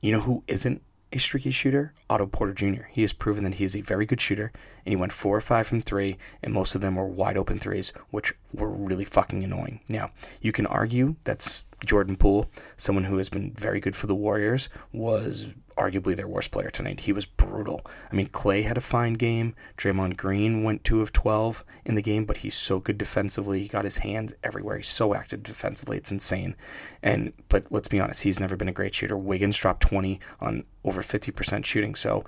you 0.02 0.12
know 0.12 0.22
who 0.22 0.44
isn't 0.48 0.82
a 1.12 1.18
streaky 1.18 1.52
shooter, 1.52 1.94
Otto 2.10 2.28
Porter 2.28 2.54
Jr. 2.54 2.84
He 2.92 3.02
has 3.02 3.14
proven 3.14 3.44
that 3.44 3.56
he 3.56 3.64
is 3.64 3.76
a 3.76 3.82
very 3.82 4.06
good 4.06 4.22
shooter, 4.22 4.52
and 4.86 4.92
he 4.92 4.96
went 4.96 5.12
four 5.12 5.36
or 5.36 5.42
five 5.42 5.68
from 5.68 5.82
three, 5.82 6.18
and 6.44 6.54
most 6.54 6.76
of 6.76 6.82
them 6.82 6.96
were 6.96 7.08
wide 7.08 7.38
open 7.38 7.58
threes, 7.58 7.92
which 8.12 8.34
were 8.54 8.70
really 8.70 9.06
fucking 9.06 9.44
annoying. 9.44 9.80
Now, 9.88 10.12
you 10.42 10.52
can 10.52 10.68
argue 10.68 11.16
that's 11.24 11.66
Jordan 11.84 12.16
Poole, 12.16 12.50
someone 12.78 13.06
who 13.06 13.18
has 13.18 13.30
been 13.30 13.52
very 13.54 13.80
good 13.80 13.96
for 13.96 14.08
the 14.08 14.16
Warriors, 14.16 14.70
was 14.94 15.56
arguably 15.80 16.16
their 16.16 16.28
worst 16.28 16.52
player 16.52 16.70
tonight. 16.70 17.02
He 17.02 17.14
was 17.14 17.26
brutal. 17.26 17.86
I 18.12 18.16
mean, 18.16 18.28
Clay 18.28 18.64
had 18.64 18.78
a 18.78 18.82
fine 18.82 19.14
game. 19.14 19.56
Draymond 19.78 20.18
Green 20.18 20.64
went 20.64 20.84
2 20.84 21.02
of 21.02 21.14
12 21.14 21.64
in 21.86 21.96
the 21.96 22.02
game, 22.02 22.26
but 22.26 22.38
he's 22.38 22.56
so 22.56 22.80
good 22.80 22.98
defensively. 22.98 23.62
He 23.62 23.68
got 23.68 23.86
his 23.86 24.00
hands 24.00 24.34
everywhere. 24.44 24.78
He's 24.78 24.90
so 24.90 25.14
active 25.14 25.42
defensively. 25.42 25.98
It's 25.98 26.12
insane. 26.12 26.56
And 27.02 27.34
but 27.48 27.66
let's 27.72 27.88
be 27.88 28.00
honest, 28.00 28.24
he's 28.24 28.40
never 28.40 28.56
been 28.56 28.70
a 28.70 28.74
great 28.74 28.94
shooter. 28.94 29.18
Wiggins 29.18 29.58
dropped 29.58 29.82
20 29.84 30.20
on 30.42 30.66
over 30.84 31.02
50% 31.02 31.66
shooting. 31.66 31.96
So 31.96 32.26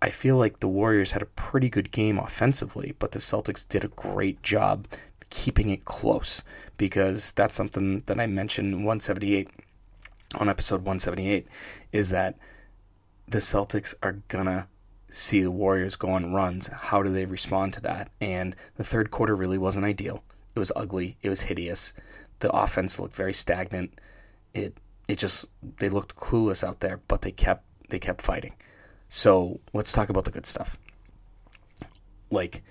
I 0.00 0.10
feel 0.10 0.36
like 0.36 0.60
the 0.60 0.68
Warriors 0.68 1.12
had 1.12 1.22
a 1.22 1.26
pretty 1.26 1.68
good 1.68 1.90
game 1.90 2.18
offensively, 2.18 2.94
but 2.98 3.12
the 3.12 3.18
Celtics 3.18 3.68
did 3.68 3.84
a 3.84 3.88
great 3.88 4.42
job 4.42 4.86
keeping 5.30 5.68
it 5.68 5.84
close 5.84 6.42
because 6.78 7.32
that's 7.32 7.56
something 7.56 8.02
that 8.06 8.18
I 8.18 8.26
mentioned 8.26 8.68
in 8.68 8.84
178 8.84 9.50
on 10.36 10.48
episode 10.48 10.80
178 10.80 11.46
is 11.92 12.10
that 12.10 12.36
the 13.30 13.38
Celtics 13.38 13.94
are 14.02 14.22
gonna 14.28 14.68
see 15.10 15.40
the 15.40 15.50
Warriors 15.50 15.96
go 15.96 16.10
on 16.10 16.32
runs. 16.32 16.68
How 16.68 17.02
do 17.02 17.10
they 17.10 17.24
respond 17.24 17.72
to 17.74 17.80
that? 17.82 18.10
And 18.20 18.54
the 18.76 18.84
third 18.84 19.10
quarter 19.10 19.34
really 19.34 19.58
wasn't 19.58 19.84
ideal. 19.84 20.22
It 20.54 20.58
was 20.58 20.72
ugly. 20.74 21.16
It 21.22 21.28
was 21.28 21.42
hideous. 21.42 21.92
The 22.40 22.50
offense 22.52 22.98
looked 22.98 23.14
very 23.14 23.32
stagnant. 23.32 24.00
It 24.54 24.76
it 25.06 25.18
just 25.18 25.46
they 25.78 25.88
looked 25.88 26.16
clueless 26.16 26.62
out 26.62 26.80
there, 26.80 27.00
but 27.08 27.22
they 27.22 27.32
kept 27.32 27.64
they 27.88 27.98
kept 27.98 28.22
fighting. 28.22 28.54
So 29.08 29.60
let's 29.72 29.92
talk 29.92 30.10
about 30.10 30.24
the 30.24 30.30
good 30.30 30.46
stuff. 30.46 30.76
Like 32.30 32.62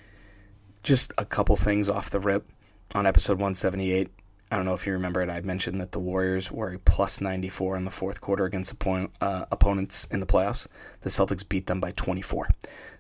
just 0.84 1.12
a 1.18 1.26
couple 1.26 1.56
things 1.56 1.90
off 1.90 2.10
the 2.10 2.20
rip 2.20 2.48
on 2.94 3.06
episode 3.06 3.34
178. 3.34 4.10
I 4.50 4.56
don't 4.56 4.66
know 4.66 4.74
if 4.74 4.88
you 4.88 4.94
remember 4.94 5.22
it. 5.22 5.30
I 5.30 5.42
mentioned 5.42 5.82
that 5.82 5.92
the 5.92 6.00
Warriors 6.00 6.50
were 6.50 6.72
a 6.72 6.80
plus 6.80 7.20
94 7.20 7.75
in 7.75 7.84
the 7.84 7.92
fourth 7.92 8.22
quarter 8.22 8.46
against 8.46 8.74
uh, 8.86 9.46
opponents 9.51 10.08
in 10.10 10.22
the 10.22 10.25
playoffs. 10.25 10.68
The 11.01 11.10
Celtics 11.10 11.48
beat 11.48 11.68
them 11.68 11.82
by 11.82 11.92
24. 11.92 12.50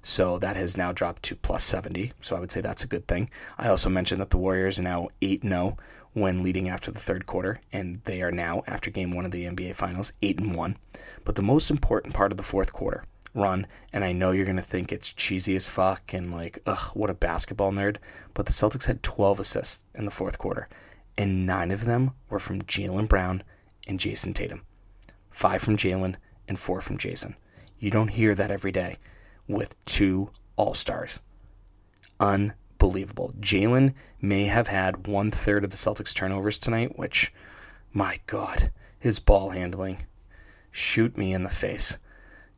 So 0.01 0.37
that 0.39 0.57
has 0.57 0.75
now 0.75 0.91
dropped 0.91 1.23
to 1.23 1.35
plus 1.37 1.63
70. 1.63 2.11
So 2.19 2.35
I 2.35 2.41
would 2.41 2.51
say 2.51 2.59
that's 2.59 2.83
a 2.83 2.87
good 2.87 3.07
thing. 3.07 3.29
I 3.57 3.69
also 3.69 3.89
mentioned 3.89 4.19
that 4.19 4.31
the 4.31 4.37
Warriors 4.37 4.77
are 4.77 4.83
now 4.83 5.07
8 5.21 5.43
0 5.43 5.77
when 6.11 6.43
leading 6.43 6.67
after 6.67 6.91
the 6.91 6.99
third 6.99 7.27
quarter, 7.27 7.61
and 7.71 8.01
they 8.05 8.21
are 8.21 8.31
now, 8.31 8.63
after 8.67 8.89
game 8.89 9.11
one 9.11 9.23
of 9.23 9.31
the 9.31 9.45
NBA 9.45 9.75
Finals, 9.75 10.13
8 10.21 10.39
and 10.39 10.55
1. 10.55 10.77
But 11.23 11.35
the 11.35 11.41
most 11.43 11.69
important 11.69 12.13
part 12.13 12.31
of 12.31 12.37
the 12.37 12.43
fourth 12.43 12.73
quarter 12.73 13.05
run, 13.33 13.67
and 13.93 14.03
I 14.03 14.11
know 14.11 14.31
you're 14.31 14.45
going 14.45 14.57
to 14.57 14.63
think 14.63 14.91
it's 14.91 15.13
cheesy 15.13 15.55
as 15.55 15.69
fuck 15.69 16.13
and 16.13 16.31
like, 16.31 16.59
ugh, 16.65 16.91
what 16.93 17.09
a 17.09 17.13
basketball 17.13 17.71
nerd, 17.71 17.97
but 18.33 18.47
the 18.47 18.51
Celtics 18.51 18.85
had 18.85 19.03
12 19.03 19.39
assists 19.39 19.83
in 19.93 20.05
the 20.05 20.11
fourth 20.11 20.37
quarter 20.39 20.67
and 21.17 21.45
nine 21.45 21.71
of 21.71 21.85
them 21.85 22.11
were 22.29 22.39
from 22.39 22.61
Jaylen 22.61 23.07
Brown 23.07 23.43
and 23.87 23.99
Jayson 23.99 24.33
Tatum. 24.33 24.61
Five 25.31 25.61
from 25.61 25.77
Jaylen 25.77 26.15
and 26.47 26.59
four 26.59 26.81
from 26.81 26.97
Jayson. 26.97 27.35
You 27.79 27.89
don't 27.89 28.09
hear 28.09 28.35
that 28.35 28.51
every 28.51 28.71
day 28.71 28.97
with 29.47 29.75
two 29.85 30.29
All 30.55 30.73
Stars. 30.73 31.19
Unbelievable. 32.19 33.33
Jaylen 33.39 33.93
may 34.21 34.45
have 34.45 34.67
had 34.67 35.07
one 35.07 35.31
third 35.31 35.63
of 35.63 35.69
the 35.71 35.77
Celtics 35.77 36.13
turnovers 36.13 36.57
tonight, 36.57 36.97
which, 36.97 37.33
my 37.93 38.19
God, 38.25 38.71
his 38.99 39.19
ball 39.19 39.51
handling. 39.51 40.05
Shoot 40.71 41.17
me 41.17 41.33
in 41.33 41.43
the 41.43 41.49
face. 41.49 41.97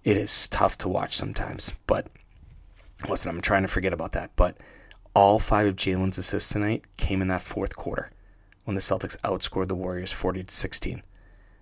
It 0.03 0.17
is 0.17 0.47
tough 0.47 0.77
to 0.79 0.89
watch 0.89 1.15
sometimes, 1.15 1.73
but 1.85 2.07
listen, 3.07 3.29
I'm 3.29 3.41
trying 3.41 3.61
to 3.61 3.67
forget 3.67 3.93
about 3.93 4.13
that. 4.13 4.31
But 4.35 4.57
all 5.13 5.39
five 5.39 5.67
of 5.67 5.75
Jaylen's 5.75 6.17
assists 6.17 6.49
tonight 6.49 6.83
came 6.97 7.21
in 7.21 7.27
that 7.27 7.41
fourth 7.41 7.75
quarter 7.75 8.09
when 8.65 8.75
the 8.75 8.81
Celtics 8.81 9.17
outscored 9.21 9.67
the 9.67 9.75
Warriors 9.75 10.11
40 10.11 10.43
to 10.43 10.53
16. 10.53 11.03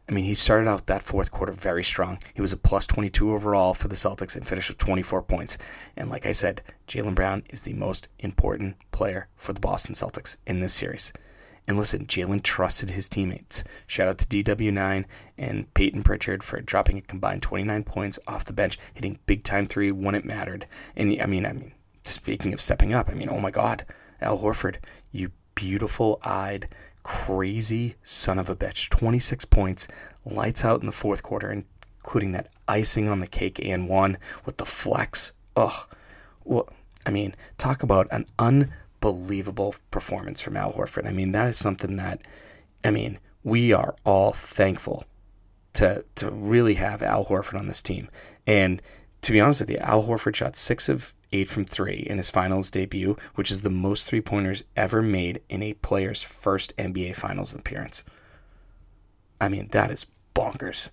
I 0.10 0.14
mean, 0.14 0.24
he 0.24 0.36
started 0.36 0.70
out 0.70 0.86
that 0.86 1.04
fourth 1.04 1.32
quarter 1.32 1.52
very 1.52 1.84
strong. 1.84 2.20
He 2.34 2.42
was 2.42 2.54
a 2.54 2.58
plus 2.58 2.86
22 2.86 3.34
overall 3.34 3.74
for 3.74 3.90
the 3.90 3.96
Celtics 3.96 4.38
and 4.38 4.48
finished 4.48 4.70
with 4.70 4.78
24 4.78 5.22
points. 5.24 5.58
And 5.98 6.10
like 6.10 6.26
I 6.26 6.32
said, 6.32 6.62
Jaylen 6.88 7.16
Brown 7.16 7.44
is 7.50 7.64
the 7.64 7.74
most 7.74 8.08
important 8.20 8.78
player 8.92 9.28
for 9.36 9.52
the 9.52 9.60
Boston 9.60 9.96
Celtics 9.96 10.38
in 10.46 10.62
this 10.62 10.74
series. 10.74 11.12
And 11.68 11.78
listen, 11.78 12.06
Jaylen 12.06 12.42
trusted 12.42 12.92
his 12.92 13.10
teammates. 13.10 13.66
Shout 13.86 14.08
out 14.08 14.18
to 14.20 14.26
DW9 14.26 15.04
and 15.38 15.74
Payton 15.74 16.04
Pritchard 16.04 16.42
for 16.42 16.62
dropping 16.62 16.98
a 16.98 17.02
combined 17.02 17.42
29 17.42 17.84
points 17.84 18.18
off 18.26 18.46
the 18.46 18.54
bench, 18.54 18.80
hitting 18.94 19.20
big 19.26 19.44
time 19.44 19.68
three 19.68 19.92
when 19.92 20.16
it 20.16 20.24
mattered. 20.24 20.68
And 20.96 21.22
I 21.22 21.26
mean, 21.26 21.46
I 21.46 21.52
mean, 21.52 21.74
speaking 22.06 22.54
of 22.54 22.62
stepping 22.62 22.94
up, 22.94 23.10
I 23.10 23.14
mean, 23.14 23.30
oh 23.30 23.42
my 23.42 23.52
God, 23.52 23.86
Al 24.22 24.40
Horford, 24.40 24.78
you 25.12 25.32
beautiful 25.56 26.20
eyed 26.24 26.70
crazy 27.08 27.96
son 28.04 28.38
of 28.38 28.50
a 28.50 28.56
bitch. 28.56 28.90
26 28.90 29.46
points, 29.46 29.88
lights 30.26 30.66
out 30.66 30.82
in 30.82 30.86
the 30.86 30.92
fourth 30.92 31.24
quarter, 31.24 31.50
including 31.50 32.34
that 32.34 32.52
icing 32.68 33.08
on 33.08 33.20
the 33.20 33.28
cake 33.28 33.62
and 33.64 33.88
one 33.88 34.18
with 34.46 34.58
the 34.58 34.66
flex. 34.66 35.32
Ugh. 35.56 35.88
Well, 36.44 36.68
I 37.06 37.12
mean, 37.12 37.34
talk 37.58 37.82
about 37.82 38.10
an 38.12 38.26
unbelievable 38.38 39.76
performance 39.90 40.42
from 40.42 40.58
Al 40.58 40.74
Horford. 40.74 41.08
I 41.08 41.14
mean, 41.14 41.32
that 41.32 41.48
is 41.48 41.58
something 41.58 41.96
that, 41.96 42.20
I 42.84 42.92
mean, 42.92 43.20
we 43.42 43.72
are 43.72 43.96
all 44.04 44.34
thankful 44.34 45.06
to 45.74 46.04
to 46.16 46.30
really 46.30 46.74
have 46.74 47.02
Al 47.02 47.26
Horford 47.26 47.58
on 47.58 47.68
this 47.68 47.82
team. 47.82 48.10
And 48.46 48.82
to 49.22 49.32
be 49.32 49.40
honest 49.40 49.62
with 49.62 49.70
you, 49.70 49.78
Al 49.78 50.04
Horford 50.04 50.36
shot 50.36 50.58
six 50.58 50.90
of 50.90 51.14
eight 51.32 51.50
from 51.50 51.66
three 51.66 52.06
in 52.10 52.18
his 52.18 52.30
finals 52.30 52.70
debut, 52.70 53.18
which 53.36 53.52
is 53.52 53.62
the 53.62 53.70
most 53.70 54.08
three 54.08 54.22
pointers 54.22 54.64
ever 54.76 55.02
made 55.02 55.42
in 55.50 55.62
a 55.62 55.74
player's 55.74 56.24
first 56.24 56.76
NBA 56.78 57.16
Finals 57.16 57.54
appearance. 57.54 58.04
I 59.40 59.50
mean, 59.50 59.70
that 59.72 59.92
is 59.92 60.06
bonkers. 60.36 60.90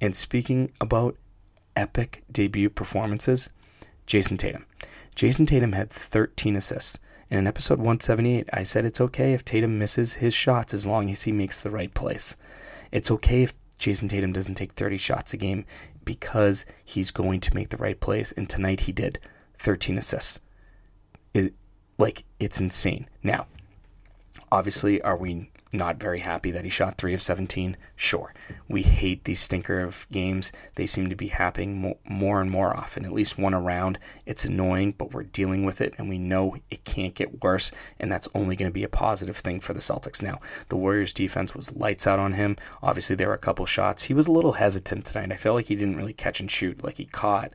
And 0.00 0.14
speaking 0.14 0.72
about 0.80 1.16
epic 1.74 2.22
debut 2.30 2.70
performances, 2.70 3.50
Jayson 4.06 4.36
Tatum. 4.36 4.66
Jayson 5.14 5.46
Tatum 5.46 5.72
had 5.72 5.90
13 5.90 6.56
assists. 6.56 6.98
And 7.30 7.40
in 7.40 7.46
episode 7.46 7.78
178, 7.78 8.48
I 8.52 8.64
said 8.64 8.84
it's 8.84 9.00
okay 9.00 9.34
if 9.34 9.44
Tatum 9.44 9.78
misses 9.78 10.14
his 10.14 10.32
shots 10.32 10.72
as 10.72 10.86
long 10.86 11.10
as 11.10 11.22
he 11.22 11.32
makes 11.32 11.60
the 11.60 11.70
right 11.70 11.92
place. 11.92 12.36
It's 12.90 13.10
okay 13.10 13.42
if 13.42 13.52
Jayson 13.78 14.08
Tatum 14.08 14.32
doesn't 14.32 14.54
take 14.54 14.72
30 14.72 14.96
shots 14.96 15.34
a 15.34 15.36
game 15.36 15.66
because 16.04 16.64
he's 16.84 17.10
going 17.10 17.40
to 17.40 17.54
make 17.54 17.68
the 17.68 17.76
right 17.76 18.00
plays. 18.00 18.32
And 18.32 18.48
tonight 18.48 18.80
he 18.80 18.92
did. 18.92 19.18
13 19.58 19.98
assists. 19.98 20.40
It, 21.34 21.54
like, 21.98 22.24
it's 22.38 22.60
insane. 22.60 23.08
Now, 23.22 23.46
obviously, 24.50 25.02
are 25.02 25.16
we 25.16 25.50
not 25.70 26.00
very 26.00 26.20
happy 26.20 26.50
that 26.50 26.64
he 26.64 26.70
shot 26.70 26.96
3 26.96 27.12
of 27.12 27.20
17? 27.20 27.76
Sure. 27.94 28.32
We 28.68 28.82
hate 28.82 29.24
these 29.24 29.40
stinker 29.40 29.80
of 29.80 30.06
games. 30.10 30.50
They 30.76 30.86
seem 30.86 31.10
to 31.10 31.16
be 31.16 31.26
happening 31.26 31.94
more 32.08 32.40
and 32.40 32.50
more 32.50 32.74
often, 32.74 33.04
at 33.04 33.12
least 33.12 33.36
one 33.36 33.52
around. 33.52 33.98
It's 34.24 34.46
annoying, 34.46 34.94
but 34.96 35.12
we're 35.12 35.24
dealing 35.24 35.66
with 35.66 35.82
it, 35.82 35.94
and 35.98 36.08
we 36.08 36.18
know 36.18 36.56
it 36.70 36.84
can't 36.84 37.14
get 37.14 37.42
worse, 37.42 37.70
and 38.00 38.10
that's 38.10 38.28
only 38.34 38.56
going 38.56 38.70
to 38.70 38.74
be 38.74 38.84
a 38.84 38.88
positive 38.88 39.36
thing 39.36 39.60
for 39.60 39.74
the 39.74 39.80
Celtics. 39.80 40.22
Now, 40.22 40.38
the 40.68 40.76
Warriors' 40.76 41.12
defense 41.12 41.54
was 41.54 41.76
lights 41.76 42.06
out 42.06 42.18
on 42.18 42.32
him. 42.32 42.56
Obviously, 42.82 43.16
there 43.16 43.28
were 43.28 43.34
a 43.34 43.38
couple 43.38 43.66
shots. 43.66 44.04
He 44.04 44.14
was 44.14 44.26
a 44.26 44.32
little 44.32 44.52
hesitant 44.52 45.04
tonight. 45.04 45.32
I 45.32 45.36
felt 45.36 45.56
like 45.56 45.66
he 45.66 45.76
didn't 45.76 45.96
really 45.98 46.14
catch 46.14 46.40
and 46.40 46.50
shoot 46.50 46.82
like 46.82 46.96
he 46.96 47.04
caught 47.04 47.52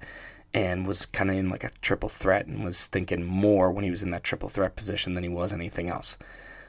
and 0.54 0.86
was 0.86 1.06
kind 1.06 1.30
of 1.30 1.38
in 1.38 1.50
like 1.50 1.64
a 1.64 1.72
triple 1.82 2.10
threat 2.10 2.46
and 2.46 2.64
was 2.64 2.86
thinking 2.86 3.26
more 3.26 3.72
when 3.72 3.84
he 3.84 3.90
was 3.90 4.04
in 4.04 4.12
that 4.12 4.24
triple 4.24 4.50
threat 4.50 4.76
position 4.76 5.14
than 5.14 5.24
he 5.24 5.30
was 5.30 5.52
anything 5.52 5.90
else. 5.90 6.18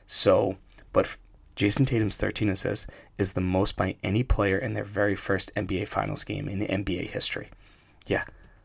So, 0.06 0.56
but 0.92 1.16
Jayson 1.56 1.86
Tatum's 1.86 2.16
13 2.16 2.48
assists 2.48 2.86
is 3.18 3.32
the 3.32 3.40
most 3.40 3.76
by 3.76 3.96
any 4.02 4.22
player 4.22 4.58
in 4.58 4.74
their 4.74 4.84
very 4.84 5.14
first 5.14 5.54
NBA 5.54 5.88
Finals 5.88 6.24
game 6.24 6.48
in 6.48 6.60
NBA 6.60 7.10
history. 7.10 7.50
Yeah, 8.06 8.24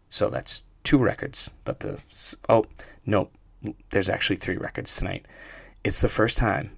so 0.09 0.29
that's 0.29 0.63
two 0.83 0.97
records 0.97 1.49
that 1.65 1.81
the 1.81 1.99
oh 2.47 2.65
no, 3.05 3.29
there's 3.89 4.09
actually 4.09 4.37
three 4.37 4.57
records 4.57 4.95
tonight. 4.95 5.25
It's 5.83 6.01
the 6.01 6.09
first 6.09 6.37
time 6.37 6.71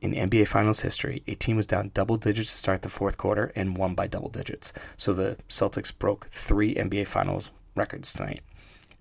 in 0.00 0.12
NBA 0.12 0.48
Finals 0.48 0.80
history, 0.80 1.22
a 1.26 1.34
team 1.34 1.56
was 1.56 1.66
down 1.66 1.90
double 1.92 2.16
digits 2.16 2.50
to 2.50 2.56
start 2.56 2.82
the 2.82 2.88
fourth 2.88 3.18
quarter 3.18 3.52
and 3.54 3.76
won 3.76 3.94
by 3.94 4.06
double 4.06 4.30
digits. 4.30 4.72
So 4.96 5.12
the 5.12 5.36
Celtics 5.48 5.96
broke 5.96 6.28
three 6.28 6.74
NBA 6.74 7.06
Finals 7.06 7.50
records 7.80 8.12
tonight. 8.12 8.42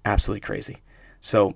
Absolutely 0.06 0.40
crazy. 0.40 0.78
So 1.22 1.54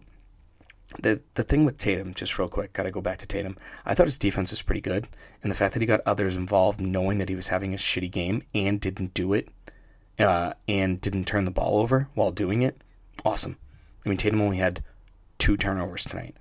the 1.00 1.22
the 1.34 1.44
thing 1.44 1.66
with 1.66 1.78
Tatum, 1.78 2.14
just 2.14 2.38
real 2.38 2.50
quick, 2.50 2.74
got 2.74 2.84
to 2.84 2.92
go 2.92 3.02
back 3.02 3.18
to 3.20 3.26
Tatum. 3.26 3.58
I 3.86 3.94
thought 3.94 4.08
his 4.08 4.20
defense 4.20 4.52
was 4.52 4.62
pretty 4.62 4.82
good, 4.82 5.08
and 5.42 5.52
the 5.52 5.56
fact 5.56 5.74
that 5.74 5.82
he 5.82 5.88
got 5.88 6.02
others 6.06 6.36
involved, 6.36 6.80
knowing 6.82 7.18
that 7.18 7.30
he 7.30 7.36
was 7.36 7.48
having 7.48 7.74
a 7.74 7.78
shitty 7.78 8.12
game 8.12 8.44
and 8.54 8.80
didn't 8.80 9.14
do 9.14 9.34
it, 9.34 9.48
uh, 10.20 10.54
and 10.68 11.02
didn't 11.02 11.26
turn 11.26 11.46
the 11.46 11.52
ball 11.52 11.80
over 11.80 12.10
while 12.14 12.32
doing 12.32 12.62
it, 12.62 12.82
awesome. 13.26 13.58
I 14.06 14.10
mean, 14.10 14.18
Tatum 14.18 14.42
only 14.42 14.58
had 14.58 14.84
two 15.38 15.58
turnovers 15.58 16.04
tonight, 16.04 16.36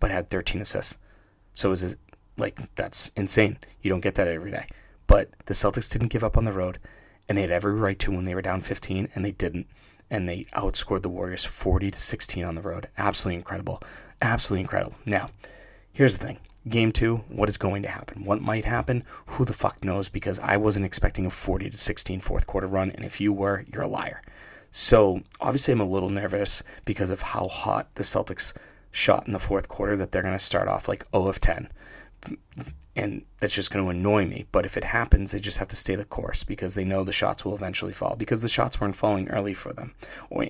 but 0.00 0.10
had 0.10 0.30
13 0.30 0.62
assists. 0.62 0.96
So 1.52 1.68
it 1.68 1.70
was 1.70 1.96
like 2.36 2.74
that's 2.76 3.10
insane. 3.16 3.58
You 3.82 3.90
don't 3.90 4.00
get 4.00 4.14
that 4.14 4.28
every 4.28 4.52
day. 4.52 4.66
But 5.06 5.30
the 5.46 5.54
Celtics 5.54 5.90
didn't 5.90 6.08
give 6.08 6.22
up 6.22 6.36
on 6.36 6.44
the 6.44 6.52
road, 6.52 6.78
and 7.28 7.36
they 7.36 7.42
had 7.42 7.50
every 7.50 7.74
right 7.74 7.98
to 7.98 8.12
when 8.12 8.24
they 8.24 8.34
were 8.34 8.42
down 8.42 8.60
15, 8.62 9.08
and 9.14 9.24
they 9.24 9.32
didn't 9.32 9.66
and 10.10 10.28
they 10.28 10.44
outscored 10.54 11.02
the 11.02 11.08
Warriors 11.08 11.44
40 11.44 11.90
to 11.90 11.98
16 11.98 12.44
on 12.44 12.54
the 12.54 12.62
road. 12.62 12.88
Absolutely 12.96 13.36
incredible. 13.36 13.82
Absolutely 14.22 14.62
incredible. 14.62 14.94
Now, 15.06 15.30
here's 15.92 16.18
the 16.18 16.26
thing. 16.26 16.38
Game 16.68 16.92
two, 16.92 17.18
what 17.28 17.48
is 17.48 17.56
going 17.56 17.82
to 17.82 17.88
happen? 17.88 18.24
What 18.24 18.42
might 18.42 18.64
happen? 18.64 19.04
Who 19.26 19.44
the 19.44 19.52
fuck 19.52 19.84
knows? 19.84 20.08
Because 20.08 20.38
I 20.40 20.56
wasn't 20.56 20.86
expecting 20.86 21.24
a 21.24 21.30
40 21.30 21.70
to 21.70 21.78
16 21.78 22.20
fourth 22.20 22.46
quarter 22.46 22.66
run, 22.66 22.90
and 22.90 23.04
if 23.04 23.20
you 23.20 23.32
were, 23.32 23.64
you're 23.72 23.82
a 23.82 23.88
liar. 23.88 24.22
So 24.70 25.22
obviously, 25.40 25.72
I'm 25.72 25.80
a 25.80 25.84
little 25.84 26.10
nervous 26.10 26.62
because 26.84 27.10
of 27.10 27.22
how 27.22 27.48
hot 27.48 27.94
the 27.94 28.02
Celtics 28.02 28.52
shot 28.90 29.26
in 29.26 29.32
the 29.32 29.38
fourth 29.38 29.68
quarter 29.68 29.96
that 29.96 30.12
they're 30.12 30.22
going 30.22 30.36
to 30.36 30.44
start 30.44 30.68
off 30.68 30.88
like 30.88 31.06
0 31.12 31.28
of 31.28 31.40
10. 31.40 31.68
And 32.98 33.24
that's 33.38 33.54
just 33.54 33.70
going 33.70 33.84
to 33.84 33.90
annoy 33.90 34.24
me. 34.24 34.46
But 34.50 34.66
if 34.66 34.76
it 34.76 34.82
happens, 34.82 35.30
they 35.30 35.38
just 35.38 35.58
have 35.58 35.68
to 35.68 35.76
stay 35.76 35.94
the 35.94 36.04
course 36.04 36.42
because 36.42 36.74
they 36.74 36.84
know 36.84 37.04
the 37.04 37.12
shots 37.12 37.44
will 37.44 37.54
eventually 37.54 37.92
fall 37.92 38.16
because 38.16 38.42
the 38.42 38.48
shots 38.48 38.80
weren't 38.80 38.96
falling 38.96 39.28
early 39.28 39.54
for 39.54 39.72
them, 39.72 39.94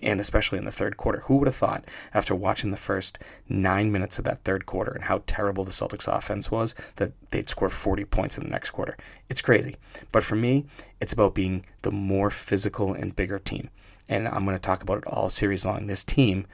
and 0.02 0.18
especially 0.18 0.56
in 0.56 0.64
the 0.64 0.72
third 0.72 0.96
quarter. 0.96 1.20
Who 1.26 1.36
would 1.36 1.46
have 1.46 1.54
thought 1.54 1.84
after 2.14 2.34
watching 2.34 2.70
the 2.70 2.78
first 2.78 3.18
nine 3.50 3.92
minutes 3.92 4.18
of 4.18 4.24
that 4.24 4.44
third 4.44 4.64
quarter 4.64 4.92
and 4.92 5.04
how 5.04 5.24
terrible 5.26 5.62
the 5.62 5.72
Celtics 5.72 6.08
offense 6.08 6.50
was 6.50 6.74
that 6.96 7.12
they'd 7.32 7.50
score 7.50 7.68
40 7.68 8.06
points 8.06 8.38
in 8.38 8.44
the 8.44 8.50
next 8.50 8.70
quarter? 8.70 8.96
It's 9.28 9.42
crazy. 9.42 9.76
But 10.10 10.24
for 10.24 10.34
me, 10.34 10.64
it's 11.02 11.12
about 11.12 11.34
being 11.34 11.66
the 11.82 11.92
more 11.92 12.30
physical 12.30 12.94
and 12.94 13.14
bigger 13.14 13.38
team. 13.38 13.68
And 14.08 14.26
I'm 14.26 14.46
going 14.46 14.56
to 14.56 14.58
talk 14.58 14.82
about 14.82 14.98
it 14.98 15.06
all 15.06 15.28
series 15.28 15.66
long. 15.66 15.86
This 15.86 16.02
team 16.02 16.46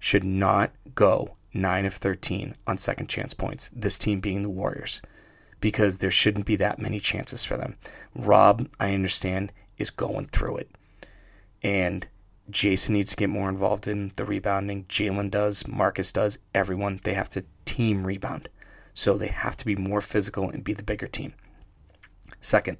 should 0.00 0.24
not 0.24 0.72
go 0.96 1.36
9 1.54 1.86
of 1.86 1.94
13 1.94 2.56
on 2.66 2.76
second 2.76 3.06
chance 3.06 3.34
points, 3.34 3.70
this 3.72 3.98
team 3.98 4.18
being 4.18 4.42
the 4.42 4.50
Warriors 4.50 5.00
because 5.62 5.98
there 5.98 6.10
shouldn't 6.10 6.44
be 6.44 6.56
that 6.56 6.78
many 6.78 7.00
chances 7.00 7.44
for 7.44 7.56
them. 7.56 7.76
Rob, 8.14 8.68
I 8.78 8.92
understand, 8.92 9.52
is 9.78 9.88
going 9.88 10.26
through 10.26 10.58
it. 10.58 10.70
And 11.62 12.06
Jayson 12.50 12.90
needs 12.90 13.12
to 13.12 13.16
get 13.16 13.30
more 13.30 13.48
involved 13.48 13.88
in 13.88 14.12
the 14.16 14.26
rebounding. 14.26 14.84
Jaylen 14.84 15.30
does, 15.30 15.66
Marcus 15.66 16.12
does, 16.12 16.38
everyone. 16.54 17.00
They 17.04 17.14
have 17.14 17.30
to 17.30 17.44
team 17.64 18.04
rebound. 18.04 18.50
So 18.92 19.16
they 19.16 19.28
have 19.28 19.56
to 19.56 19.64
be 19.64 19.76
more 19.76 20.02
physical 20.02 20.50
and 20.50 20.64
be 20.64 20.74
the 20.74 20.82
bigger 20.82 21.06
team. 21.06 21.32
Second, 22.40 22.78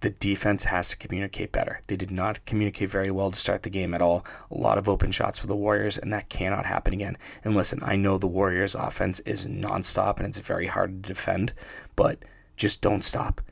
the 0.00 0.10
defense 0.10 0.64
has 0.64 0.88
to 0.88 0.96
communicate 0.96 1.52
better. 1.52 1.80
They 1.86 1.96
did 1.96 2.10
not 2.10 2.44
communicate 2.46 2.90
very 2.90 3.10
well 3.10 3.30
to 3.30 3.38
start 3.38 3.62
the 3.62 3.70
game 3.70 3.92
at 3.94 4.00
all. 4.00 4.24
A 4.50 4.56
lot 4.56 4.78
of 4.78 4.88
open 4.88 5.12
shots 5.12 5.38
for 5.38 5.46
the 5.46 5.56
Warriors, 5.56 5.98
and 5.98 6.12
that 6.12 6.30
cannot 6.30 6.66
happen 6.66 6.94
again. 6.94 7.18
And 7.44 7.54
listen, 7.54 7.80
I 7.82 7.96
know 7.96 8.16
the 8.16 8.26
Warriors' 8.26 8.74
offense 8.74 9.20
is 9.20 9.46
nonstop 9.46 10.16
and 10.16 10.26
it's 10.26 10.38
very 10.38 10.66
hard 10.66 11.02
to 11.02 11.08
defend, 11.08 11.52
but 11.96 12.18
just 12.56 12.80
don't 12.80 13.04
stop. 13.04 13.42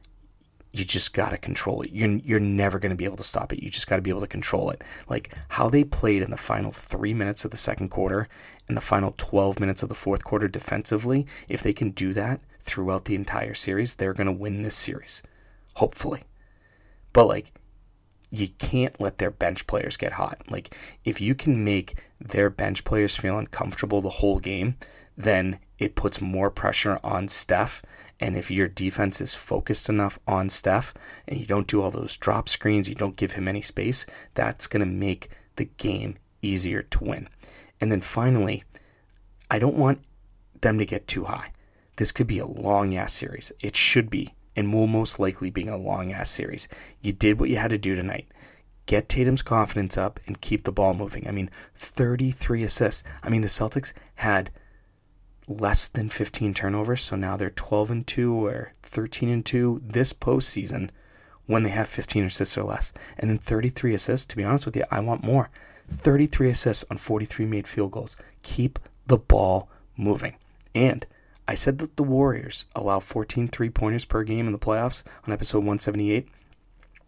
You 0.73 0.85
just 0.85 1.13
got 1.13 1.31
to 1.31 1.39
control 1.39 1.83
it. 1.83 1.91
You're, 1.91 2.17
you're 2.17 2.41
never 2.41 2.79
going 2.79 2.91
to 2.91 2.97
be 2.97 3.05
able 3.05 3.17
to 3.17 3.25
stop 3.25 3.53
it. 3.53 3.63
You 3.63 3.71
just 3.71 3.87
got 3.87 3.97
to 3.97 4.03
be 4.03 4.11
able 4.11 4.21
to 4.21 4.27
control 4.27 4.71
it. 4.71 4.83
Like 5.09 5.35
how 5.49 5.69
they 5.69 5.85
played 5.85 6.23
in 6.23 6.31
the 6.31 6.37
final 6.37 6.71
three 6.71 7.15
minutes 7.15 7.45
of 7.45 7.51
the 7.51 7.57
second 7.57 7.89
quarter 7.89 8.29
and 8.69 8.77
the 8.77 8.83
final 8.83 9.15
12 9.17 9.61
minutes 9.61 9.83
of 9.83 9.89
the 9.89 9.95
fourth 9.95 10.25
quarter 10.25 10.49
defensively, 10.49 11.27
if 11.49 11.63
they 11.63 11.73
can 11.73 11.91
do 11.91 12.13
that 12.13 12.41
throughout 12.61 13.07
the 13.07 13.15
entire 13.15 13.55
series, 13.55 13.95
they're 13.95 14.15
going 14.15 14.27
to 14.27 14.33
win 14.33 14.63
this 14.63 14.77
series. 14.77 15.23
Hopefully. 15.75 16.25
But 17.13 17.27
like, 17.27 17.53
you 18.31 18.49
can't 18.49 19.01
let 19.01 19.19
their 19.19 19.31
bench 19.31 19.67
players 19.67 19.97
get 19.97 20.13
hot. 20.13 20.43
Like, 20.51 20.75
if 21.05 21.21
you 21.21 21.35
can 21.35 21.65
make 21.65 21.99
their 22.21 22.51
bench 22.51 22.85
players 22.85 23.17
feel 23.17 23.39
uncomfortable 23.39 24.03
the 24.03 24.11
whole 24.11 24.39
game, 24.39 24.77
then 25.17 25.59
it 25.79 25.95
puts 25.95 26.21
more 26.21 26.51
pressure 26.51 26.99
on 27.03 27.29
Steph. 27.29 27.83
And 28.21 28.37
if 28.37 28.51
your 28.51 28.69
defense 28.69 29.21
is 29.21 29.35
focused 29.35 29.89
enough 29.89 30.19
on 30.27 30.49
Steph 30.49 30.93
and 31.27 31.39
you 31.39 31.47
don't 31.47 31.69
do 31.69 31.81
all 31.81 31.91
those 31.91 32.17
drop 32.17 32.49
screens, 32.49 32.89
you 32.89 32.95
don't 32.95 33.17
give 33.17 33.33
him 33.33 33.49
any 33.49 33.63
space, 33.63 34.07
that's 34.35 34.67
going 34.67 34.81
to 34.81 34.87
make 34.87 35.31
the 35.57 35.67
game 35.67 36.17
easier 36.43 36.83
to 36.83 37.05
win. 37.05 37.29
And 37.81 37.91
then 37.91 38.01
finally, 38.01 38.65
I 39.51 39.59
don't 39.59 39.77
want 39.77 40.03
them 40.61 40.79
to 40.79 40.87
get 40.87 41.07
too 41.07 41.25
high. 41.25 41.53
This 41.97 42.13
could 42.13 42.27
be 42.27 42.39
a 42.39 42.47
long 42.47 42.95
ass 42.97 43.13
series. 43.13 43.53
It 43.61 43.77
should 43.77 44.11
be 44.11 44.35
and 44.59 44.75
will 44.75 44.89
most 44.89 45.21
likely 45.21 45.51
be 45.51 45.69
a 45.69 45.77
long 45.77 46.11
ass 46.11 46.29
series. 46.29 46.67
You 47.01 47.13
did 47.13 47.39
what 47.39 47.49
you 47.49 47.59
had 47.59 47.71
to 47.71 47.79
do 47.79 47.95
tonight. 47.95 48.27
Get 48.87 49.09
Tatum's 49.09 49.41
confidence 49.41 49.97
up 49.97 50.19
and 50.27 50.41
keep 50.41 50.65
the 50.65 50.73
ball 50.73 50.95
moving. 50.95 51.29
I 51.29 51.31
mean, 51.31 51.49
33 51.77 52.65
assists. 52.65 53.05
I 53.23 53.29
mean, 53.29 53.43
the 53.43 53.47
Celtics 53.47 53.93
had 54.17 54.51
less 55.47 55.87
than 55.87 56.09
15 56.09 56.55
turnovers, 56.55 57.03
so 57.03 57.15
now 57.15 57.37
they're 57.37 57.51
12 57.51 57.91
and 57.93 58.05
2 58.05 58.47
or 58.47 58.73
13 58.83 59.29
and 59.29 59.47
2 59.47 59.81
this 59.85 60.13
postseason 60.13 60.91
when 61.47 61.63
they 61.63 61.71
have 61.71 61.89
15 61.89 62.25
assists 62.25 62.59
or 62.59 62.65
less. 62.65 62.93
And 63.17 63.31
then 63.31 63.39
33 63.39 63.95
assists, 63.95 64.27
to 64.27 64.37
be 64.37 64.43
honest 64.43 64.67
with 64.67 64.75
you, 64.75 64.83
I 64.91 64.99
want 64.99 65.23
more. 65.23 65.51
33 65.89 66.51
assists 66.51 66.85
on 66.91 66.97
43 66.97 67.47
made 67.47 67.69
field 67.69 67.93
goals. 67.93 68.17
Keep 68.43 68.81
the 69.07 69.19
ball 69.19 69.69
moving. 69.97 70.35
And 70.75 71.07
I 71.49 71.55
said 71.55 71.79
that 71.79 71.97
the 71.97 72.03
Warriors 72.03 72.67
allow 72.77 73.01
14 73.01 73.49
three 73.49 73.71
pointers 73.71 74.05
per 74.05 74.23
game 74.23 74.47
in 74.47 74.53
the 74.53 74.59
playoffs 74.59 75.03
on 75.27 75.33
episode 75.33 75.61
178, 75.61 76.29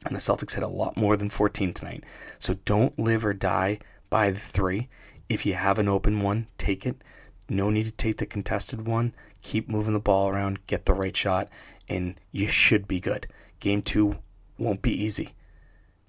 and 0.06 0.16
the 0.16 0.18
Celtics 0.18 0.54
had 0.54 0.62
a 0.62 0.68
lot 0.68 0.96
more 0.96 1.14
than 1.18 1.28
14 1.28 1.74
tonight. 1.74 2.04
So 2.38 2.54
don't 2.64 2.98
live 2.98 3.26
or 3.26 3.34
die 3.34 3.80
by 4.08 4.30
the 4.30 4.40
three. 4.40 4.88
If 5.28 5.44
you 5.44 5.52
have 5.54 5.78
an 5.78 5.88
open 5.88 6.22
one, 6.22 6.46
take 6.56 6.86
it. 6.86 7.04
No 7.50 7.68
need 7.68 7.84
to 7.84 7.92
take 7.92 8.16
the 8.16 8.24
contested 8.24 8.86
one. 8.86 9.12
Keep 9.42 9.68
moving 9.68 9.92
the 9.92 10.00
ball 10.00 10.30
around, 10.30 10.66
get 10.66 10.86
the 10.86 10.94
right 10.94 11.16
shot, 11.16 11.50
and 11.86 12.18
you 12.32 12.48
should 12.48 12.88
be 12.88 12.98
good. 12.98 13.26
Game 13.60 13.82
two 13.82 14.16
won't 14.56 14.80
be 14.80 15.04
easy, 15.04 15.34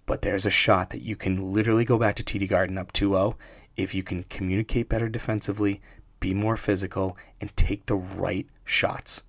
but 0.06 0.22
there's 0.22 0.46
a 0.46 0.50
shot 0.50 0.92
that 0.92 1.02
you 1.02 1.18
can 1.18 1.54
literally 1.54 1.84
go 1.84 1.98
back 1.98 2.16
to 2.16 2.24
TD 2.24 2.48
Garden 2.48 2.78
up 2.78 2.94
2 2.94 3.10
0 3.10 3.36
if 3.76 3.94
you 3.94 4.04
can 4.04 4.24
communicate 4.24 4.90
better 4.90 5.10
defensively, 5.10 5.82
be 6.22 6.34
more 6.34 6.56
physical, 6.56 7.18
and 7.42 7.56
take 7.58 7.88
the 7.88 7.96
right 7.96 8.48
shots, 8.64 9.24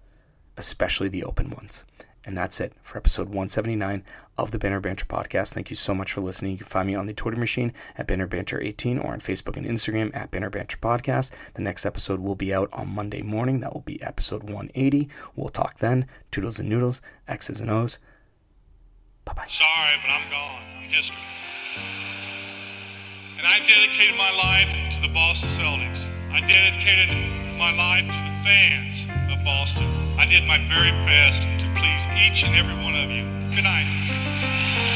especially 0.57 1.09
the 1.09 1.25
open 1.25 1.51
ones. 1.51 1.85
And 2.25 2.39
that's 2.39 2.61
it 2.61 2.73
for 2.83 2.99
episode 2.99 3.27
179 3.27 4.05
of 4.39 4.53
the 4.53 4.59
Banner 4.59 4.79
Banter 4.79 5.07
podcast. 5.07 5.55
Thank 5.55 5.71
you 5.71 5.77
so 5.77 5.93
much 5.93 6.13
for 6.13 6.21
listening. 6.21 6.53
You 6.53 6.59
can 6.59 6.67
find 6.69 6.87
me 6.87 6.95
on 6.95 7.07
the 7.07 7.13
Twitter 7.13 7.37
machine 7.37 7.73
at 7.99 8.07
Banner 8.07 8.29
Banter 8.29 8.61
18 8.61 8.99
or 8.99 9.13
on 9.13 9.19
Facebook 9.19 9.57
and 9.57 9.67
Instagram 9.67 10.15
at 10.15 10.31
Banner 10.31 10.51
Banter 10.51 10.77
podcast. 10.77 11.33
The 11.55 11.63
next 11.63 11.85
episode 11.85 12.21
will 12.21 12.37
be 12.37 12.55
out 12.55 12.69
on 12.73 12.95
Monday 12.95 13.23
morning. 13.23 13.59
That 13.59 13.75
will 13.75 13.81
be 13.81 14.01
episode 14.03 14.45
180. 14.45 15.09
We'll 15.35 15.49
talk 15.49 15.79
then. 15.79 16.07
Toodles 16.31 16.61
and 16.61 16.69
noodles, 16.69 17.01
X's 17.27 17.61
and 17.61 17.71
O's. 17.71 17.99
Bye 19.25 19.33
bye. 19.33 19.47
Sorry, 19.49 19.97
but 20.01 20.11
I'm 20.11 20.31
gone. 20.31 20.63
I'm 20.77 20.91
history. 20.91 21.17
And 23.39 23.47
I 23.47 23.59
dedicated 23.67 24.17
my 24.17 24.31
life 24.31 24.95
to 24.95 25.01
the 25.01 25.13
Boston 25.13 25.49
Celtics. 25.49 26.12
I 26.35 26.40
dedicated 26.40 27.59
my 27.59 27.71
life 27.73 28.07
to 28.07 28.12
the 28.12 28.42
fans 28.42 29.05
of 29.31 29.45
Boston. 29.45 29.85
I 30.18 30.25
did 30.25 30.45
my 30.45 30.57
very 30.66 30.90
best 31.05 31.42
to 31.42 31.66
please 31.77 32.07
each 32.16 32.42
and 32.45 32.57
every 32.57 32.75
one 32.75 32.95
of 32.97 33.11
you. 33.11 33.25
Good 33.55 33.64
night. 33.64 34.92